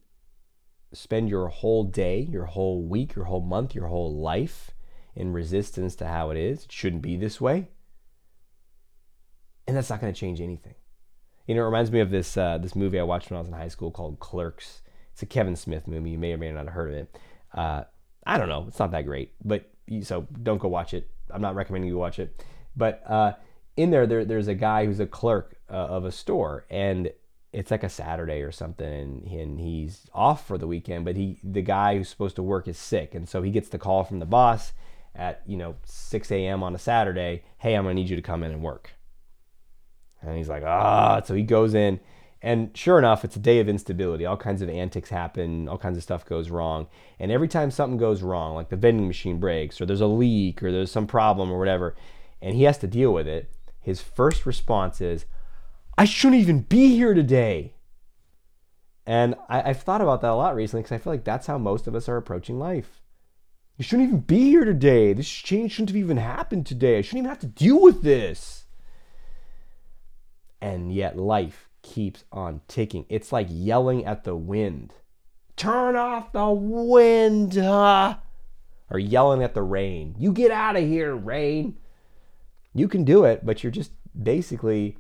spend 0.94 1.30
your 1.30 1.48
whole 1.48 1.84
day, 1.84 2.28
your 2.30 2.46
whole 2.46 2.84
week, 2.84 3.16
your 3.16 3.26
whole 3.26 3.42
month, 3.42 3.76
your 3.76 3.88
whole 3.88 4.20
life 4.20 4.72
in 5.16 5.34
resistance 5.34 5.96
to 5.98 6.08
how 6.08 6.32
it 6.32 6.38
is. 6.38 6.66
It 6.66 6.72
shouldn't 6.72 7.02
be 7.02 7.16
this 7.16 7.40
way. 7.40 7.70
And 9.68 9.78
that's 9.78 9.90
not 9.90 10.02
going 10.02 10.14
to 10.14 10.20
change 10.20 10.42
anything. 10.42 10.76
You 11.46 11.56
know, 11.56 11.62
it 11.62 11.66
reminds 11.66 11.92
me 11.92 12.00
of 12.00 12.10
this 12.10 12.38
uh, 12.38 12.58
this 12.58 12.76
movie 12.76 13.00
I 13.00 13.04
watched 13.04 13.30
when 13.30 13.38
I 13.38 13.42
was 13.42 13.48
in 13.48 13.54
high 13.54 13.68
school 13.68 13.92
called 13.92 14.20
Clerks. 14.20 14.82
It's 15.20 15.24
a 15.24 15.26
Kevin 15.26 15.58
Smith 15.58 15.86
movie. 15.86 16.12
You 16.12 16.18
may 16.18 16.32
or 16.32 16.38
may 16.38 16.50
not 16.50 16.64
have 16.64 16.74
heard 16.74 16.92
of 16.92 16.96
it. 16.96 17.18
Uh, 17.54 17.84
I 18.26 18.38
don't 18.38 18.48
know. 18.48 18.64
It's 18.70 18.80
not 18.80 18.92
that 18.92 19.06
great, 19.06 19.34
but 19.44 19.70
so 20.02 20.26
don't 20.42 20.60
go 20.60 20.70
watch 20.70 20.94
it. 20.94 21.10
I'm 21.30 21.42
not 21.42 21.56
recommending 21.56 21.90
you 21.90 21.98
watch 21.98 22.20
it. 22.20 22.42
But 22.74 23.04
uh, 23.06 23.34
in 23.76 23.92
there, 23.92 24.08
there, 24.08 24.24
there's 24.24 24.48
a 24.48 24.56
guy 24.56 24.86
who's 24.86 25.02
a 25.02 25.06
clerk 25.06 25.58
uh, 25.70 25.74
of 25.74 26.06
a 26.06 26.12
store, 26.14 26.66
and 26.70 27.12
it's 27.52 27.70
like 27.70 27.84
a 27.84 27.90
Saturday 27.90 28.44
or 28.44 28.54
something, 28.54 28.88
and, 28.88 29.28
and 29.28 29.60
he's 29.60 30.08
off 30.14 30.48
for 30.48 30.58
the 30.58 30.68
weekend. 30.68 31.04
But 31.04 31.18
he, 31.18 31.38
the 31.44 31.64
guy 31.64 31.98
who's 31.98 32.08
supposed 32.08 32.38
to 32.38 32.44
work, 32.44 32.70
is 32.70 32.78
sick, 32.78 33.14
and 33.14 33.28
so 33.28 33.42
he 33.42 33.52
gets 33.52 33.68
the 33.68 33.78
call 33.78 34.06
from 34.06 34.20
the 34.20 34.26
boss 34.26 34.72
at 35.14 35.42
you 35.46 35.58
know 35.58 35.76
6 35.84 36.32
a.m. 36.32 36.64
on 36.64 36.74
a 36.74 36.80
Saturday. 36.80 37.44
Hey, 37.58 37.76
I'm 37.76 37.84
gonna 37.84 37.96
need 37.96 38.10
you 38.10 38.16
to 38.16 38.22
come 38.22 38.42
in 38.42 38.52
and 38.52 38.64
work. 38.64 38.92
And 40.22 40.38
he's 40.38 40.48
like, 40.48 40.64
ah. 40.64 41.22
So 41.26 41.34
he 41.34 41.44
goes 41.44 41.74
in 41.74 42.00
and 42.42 42.76
sure 42.76 42.98
enough, 42.98 43.26
it's 43.26 43.36
a 43.36 43.40
day 43.40 43.60
of 43.60 43.68
instability. 43.68 44.26
All 44.26 44.38
kinds 44.38 44.62
of 44.62 44.70
antics 44.70 45.10
happen, 45.10 45.68
all 45.68 45.78
kinds 45.78 45.98
of 45.98 46.04
stuff 46.04 46.26
goes 46.26 46.50
wrong. 46.50 46.88
And 47.20 47.32
every 47.32 47.50
time 47.50 47.70
something 47.70 47.98
goes 47.98 48.22
wrong, 48.22 48.56
like 48.56 48.70
the 48.70 48.78
vending 48.78 49.08
machine 49.08 49.40
breaks, 49.40 49.82
or 49.82 49.86
there's 49.86 50.00
a 50.00 50.08
leak, 50.08 50.64
or 50.64 50.72
there's 50.72 50.92
some 50.92 51.08
problem, 51.08 51.52
or 51.52 51.60
whatever, 51.60 51.96
and 52.42 52.56
he 52.56 52.64
has 52.64 52.78
to 52.78 52.88
deal 52.88 53.14
with 53.14 53.28
it, 53.28 53.52
his 53.82 54.02
first 54.02 54.46
response 54.46 55.02
is, 55.02 55.26
I 55.98 56.06
shouldn't 56.06 56.42
even 56.42 56.62
be 56.62 56.96
here 56.96 57.14
today. 57.14 57.74
And 59.06 59.36
I, 59.50 59.62
have 59.70 59.82
thought 59.82 60.02
about 60.02 60.22
that 60.22 60.32
a 60.32 60.36
lot 60.36 60.56
recently 60.56 60.84
because 60.84 60.94
I 60.94 61.00
feel 61.00 61.12
like 61.12 61.26
that's 61.26 61.48
how 61.48 61.58
most 61.58 61.88
of 61.88 61.96
us 61.96 62.08
are 62.08 62.16
approaching 62.16 62.58
life. 62.58 63.02
You 63.76 63.84
shouldn't 63.84 64.08
even 64.08 64.22
be 64.22 64.50
here 64.50 64.66
today. 64.66 65.12
This 65.14 65.28
change 65.28 65.74
shouldn't 65.74 65.90
have 65.90 65.98
even 65.98 66.18
happened 66.18 66.66
today. 66.66 66.98
I 66.98 67.02
shouldn't 67.02 67.20
even 67.20 67.30
have 67.30 67.40
to 67.40 67.48
deal 67.48 67.82
with 67.82 68.02
this. 68.02 68.66
And 70.62 70.94
yet, 70.94 71.18
life 71.18 71.69
keeps 71.82 72.24
on 72.32 72.62
ticking. 72.68 73.06
It's 73.10 73.32
like 73.32 73.48
yelling 73.50 74.06
at 74.06 74.24
the 74.24 74.36
wind. 74.36 74.94
Turn 75.56 75.96
off 75.96 76.32
the 76.32 76.50
wind. 76.50 77.58
Or 77.58 79.00
yelling 79.00 79.44
at 79.44 79.54
the 79.54 79.62
rain. 79.62 80.16
You 80.18 80.32
get 80.32 80.52
out 80.52 80.76
of 80.76 80.84
here, 80.84 81.16
rain. 81.16 81.78
You 82.74 82.88
can 82.88 83.04
do 83.04 83.26
it, 83.26 83.46
but 83.46 83.64
you're 83.64 83.72
just 83.72 83.92
basically 84.22 84.98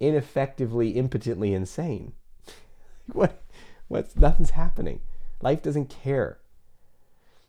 ineffectively, 0.00 0.96
impotently 0.96 1.54
insane. 1.54 2.12
what? 3.12 3.42
What's 3.88 4.16
nothing's 4.16 4.50
happening. 4.50 5.00
Life 5.40 5.62
doesn't 5.62 5.88
care. 5.88 6.38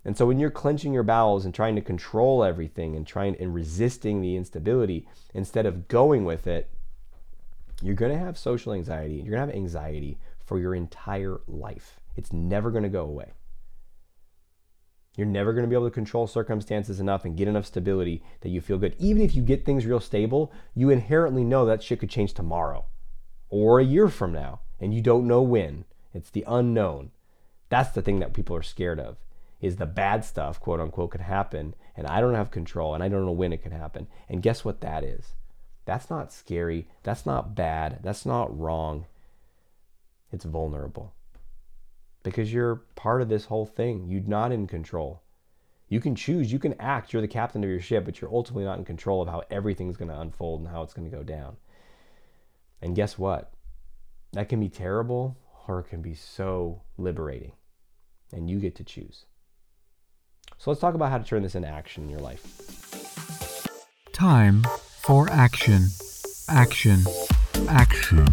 And 0.06 0.18
so 0.18 0.26
when 0.26 0.40
you're 0.40 0.50
clenching 0.50 0.94
your 0.94 1.04
bowels 1.04 1.44
and 1.46 1.54
trying 1.54 1.76
to 1.76 1.82
control 1.82 2.44
everything 2.44 2.96
and 2.96 3.06
trying 3.06 3.36
and 3.36 3.54
resisting 3.54 4.22
the 4.22 4.38
instability 4.38 5.08
instead 5.34 5.66
of 5.66 5.88
going 5.88 6.24
with 6.24 6.48
it, 6.48 6.70
you're 7.82 7.96
going 7.96 8.12
to 8.12 8.18
have 8.18 8.38
social 8.38 8.74
anxiety. 8.74 9.16
You're 9.16 9.36
going 9.36 9.48
to 9.48 9.54
have 9.54 9.56
anxiety 9.56 10.18
for 10.46 10.60
your 10.60 10.76
entire 10.76 11.40
life. 11.48 12.00
It's 12.16 12.34
never 12.34 12.72
going 12.72 12.84
to 12.84 12.90
go 12.90 13.04
away. 13.04 13.34
You're 15.16 15.28
never 15.28 15.54
going 15.54 15.64
to 15.64 15.70
be 15.70 15.76
able 15.76 15.88
to 15.88 15.92
control 15.92 16.28
circumstances 16.28 17.00
enough 17.00 17.26
and 17.26 17.36
get 17.36 17.48
enough 17.48 17.66
stability 17.66 18.24
that 18.42 18.50
you 18.50 18.62
feel 18.62 18.78
good. 18.78 18.96
Even 19.00 19.22
if 19.22 19.36
you 19.36 19.42
get 19.42 19.66
things 19.66 19.86
real 19.86 20.00
stable, 20.00 20.52
you 20.74 20.90
inherently 20.90 21.44
know 21.44 21.66
that 21.66 21.84
shit 21.84 22.00
could 22.00 22.10
change 22.10 22.34
tomorrow 22.34 22.86
or 23.50 23.80
a 23.80 23.86
year 23.86 24.08
from 24.08 24.32
now, 24.32 24.62
and 24.80 24.94
you 24.94 25.02
don't 25.02 25.28
know 25.28 25.42
when. 25.42 25.86
It's 26.14 26.30
the 26.30 26.46
unknown. 26.48 27.12
That's 27.70 27.92
the 27.92 28.02
thing 28.02 28.20
that 28.20 28.34
people 28.34 28.56
are 28.56 28.64
scared 28.64 29.00
of 29.00 29.18
is 29.62 29.76
the 29.76 29.86
bad 29.86 30.24
stuff, 30.24 30.60
quote 30.60 30.80
unquote, 30.80 31.12
could 31.12 31.22
happen, 31.22 31.76
and 31.96 32.08
I 32.08 32.22
don't 32.22 32.36
have 32.36 32.52
control, 32.52 32.94
and 32.94 33.04
I 33.04 33.10
don't 33.10 33.26
know 33.26 33.32
when 33.32 33.52
it 33.52 33.62
could 33.62 33.74
happen. 33.74 34.08
And 34.30 34.42
guess 34.42 34.64
what 34.64 34.82
that 34.82 35.04
is? 35.04 35.34
That's 35.90 36.12
not 36.12 36.32
scary. 36.32 36.88
That's 37.02 37.26
not 37.26 37.56
bad. 37.56 37.98
That's 38.04 38.24
not 38.24 38.56
wrong. 38.56 39.08
It's 40.32 40.46
vulnerable. 40.46 41.16
Because 42.22 42.54
you're 42.54 42.84
part 42.94 43.24
of 43.24 43.30
this 43.30 43.46
whole 43.46 43.66
thing. 43.66 44.08
You're 44.08 44.22
not 44.22 44.52
in 44.52 44.68
control. 44.68 45.24
You 45.88 46.00
can 46.00 46.14
choose, 46.14 46.52
you 46.52 46.60
can 46.60 46.80
act, 46.80 47.12
you're 47.12 47.24
the 47.24 47.28
captain 47.28 47.64
of 47.64 47.70
your 47.72 47.80
ship, 47.80 48.06
but 48.06 48.22
you're 48.22 48.32
ultimately 48.32 48.66
not 48.66 48.78
in 48.78 48.86
control 48.86 49.24
of 49.24 49.30
how 49.30 49.42
everything's 49.50 49.98
going 49.98 50.12
to 50.12 50.20
unfold 50.20 50.60
and 50.60 50.70
how 50.70 50.84
it's 50.84 50.94
going 50.94 51.10
to 51.10 51.18
go 51.18 51.24
down. 51.24 51.58
And 52.84 52.96
guess 52.96 53.18
what? 53.18 53.52
That 54.34 54.48
can 54.48 54.60
be 54.60 54.70
terrible 54.70 55.38
or 55.68 55.80
it 55.80 55.90
can 55.90 56.04
be 56.04 56.14
so 56.14 56.84
liberating. 57.00 57.54
And 58.32 58.48
you 58.48 58.60
get 58.60 58.76
to 58.76 58.84
choose. 58.84 59.26
So 60.60 60.70
let's 60.70 60.82
talk 60.82 60.94
about 60.94 61.10
how 61.10 61.18
to 61.18 61.24
turn 61.24 61.42
this 61.42 61.56
into 61.56 61.68
action 61.68 62.04
in 62.04 62.10
your 62.12 62.20
life. 62.20 62.46
Time 64.14 64.64
for 65.10 65.28
action. 65.32 65.88
Action. 66.50 67.00
Action. 67.68 68.28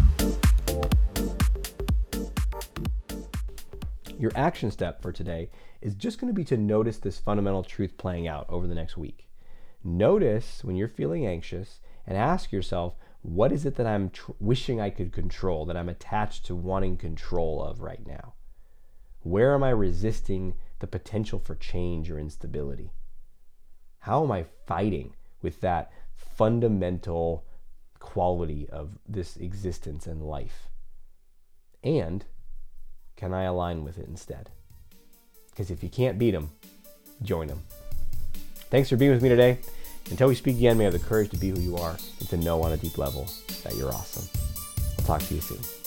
Your 4.19 4.31
action 4.35 4.69
step 4.69 5.01
for 5.01 5.11
today 5.11 5.49
is 5.81 5.95
just 5.95 6.21
going 6.21 6.31
to 6.31 6.35
be 6.35 6.43
to 6.43 6.55
notice 6.55 6.99
this 6.99 7.17
fundamental 7.17 7.63
truth 7.63 7.97
playing 7.97 8.27
out 8.27 8.45
over 8.47 8.67
the 8.67 8.75
next 8.75 8.95
week. 8.95 9.27
Notice 9.83 10.63
when 10.63 10.75
you're 10.75 10.87
feeling 10.87 11.25
anxious 11.25 11.79
and 12.05 12.15
ask 12.15 12.51
yourself, 12.51 12.93
what 13.23 13.51
is 13.51 13.65
it 13.65 13.73
that 13.77 13.87
I'm 13.87 14.11
tr- 14.11 14.33
wishing 14.39 14.79
I 14.79 14.91
could 14.91 15.11
control, 15.11 15.65
that 15.65 15.77
I'm 15.77 15.89
attached 15.89 16.45
to 16.45 16.55
wanting 16.55 16.97
control 16.97 17.59
of 17.63 17.81
right 17.81 18.05
now? 18.05 18.35
Where 19.21 19.55
am 19.55 19.63
I 19.63 19.71
resisting 19.71 20.53
the 20.77 20.85
potential 20.85 21.39
for 21.39 21.55
change 21.55 22.11
or 22.11 22.19
instability? 22.19 22.91
How 24.01 24.23
am 24.23 24.31
I 24.31 24.45
fighting 24.67 25.15
with 25.41 25.61
that 25.61 25.91
fundamental 26.17 27.45
quality 27.99 28.67
of 28.69 28.97
this 29.07 29.37
existence 29.37 30.07
and 30.07 30.21
life? 30.23 30.69
And 31.83 32.25
can 33.15 33.33
I 33.33 33.43
align 33.43 33.83
with 33.83 33.97
it 33.97 34.07
instead? 34.07 34.49
Because 35.49 35.71
if 35.71 35.81
you 35.81 35.89
can't 35.89 36.19
beat 36.19 36.31
them, 36.31 36.51
join 37.23 37.47
them. 37.47 37.63
Thanks 38.69 38.89
for 38.89 38.97
being 38.97 39.11
with 39.11 39.23
me 39.23 39.29
today. 39.29 39.59
Until 40.09 40.27
we 40.27 40.35
speak 40.35 40.57
again, 40.57 40.77
may 40.77 40.85
I 40.85 40.91
have 40.91 40.93
the 40.93 40.99
courage 40.99 41.31
to 41.31 41.37
be 41.37 41.49
who 41.49 41.59
you 41.59 41.77
are 41.77 41.97
and 42.19 42.29
to 42.29 42.37
know 42.37 42.61
on 42.61 42.71
a 42.71 42.77
deep 42.77 42.97
level 42.97 43.27
that 43.63 43.75
you're 43.75 43.93
awesome. 43.93 44.27
I'll 44.99 45.05
talk 45.05 45.21
to 45.23 45.35
you 45.35 45.41
soon. 45.41 45.86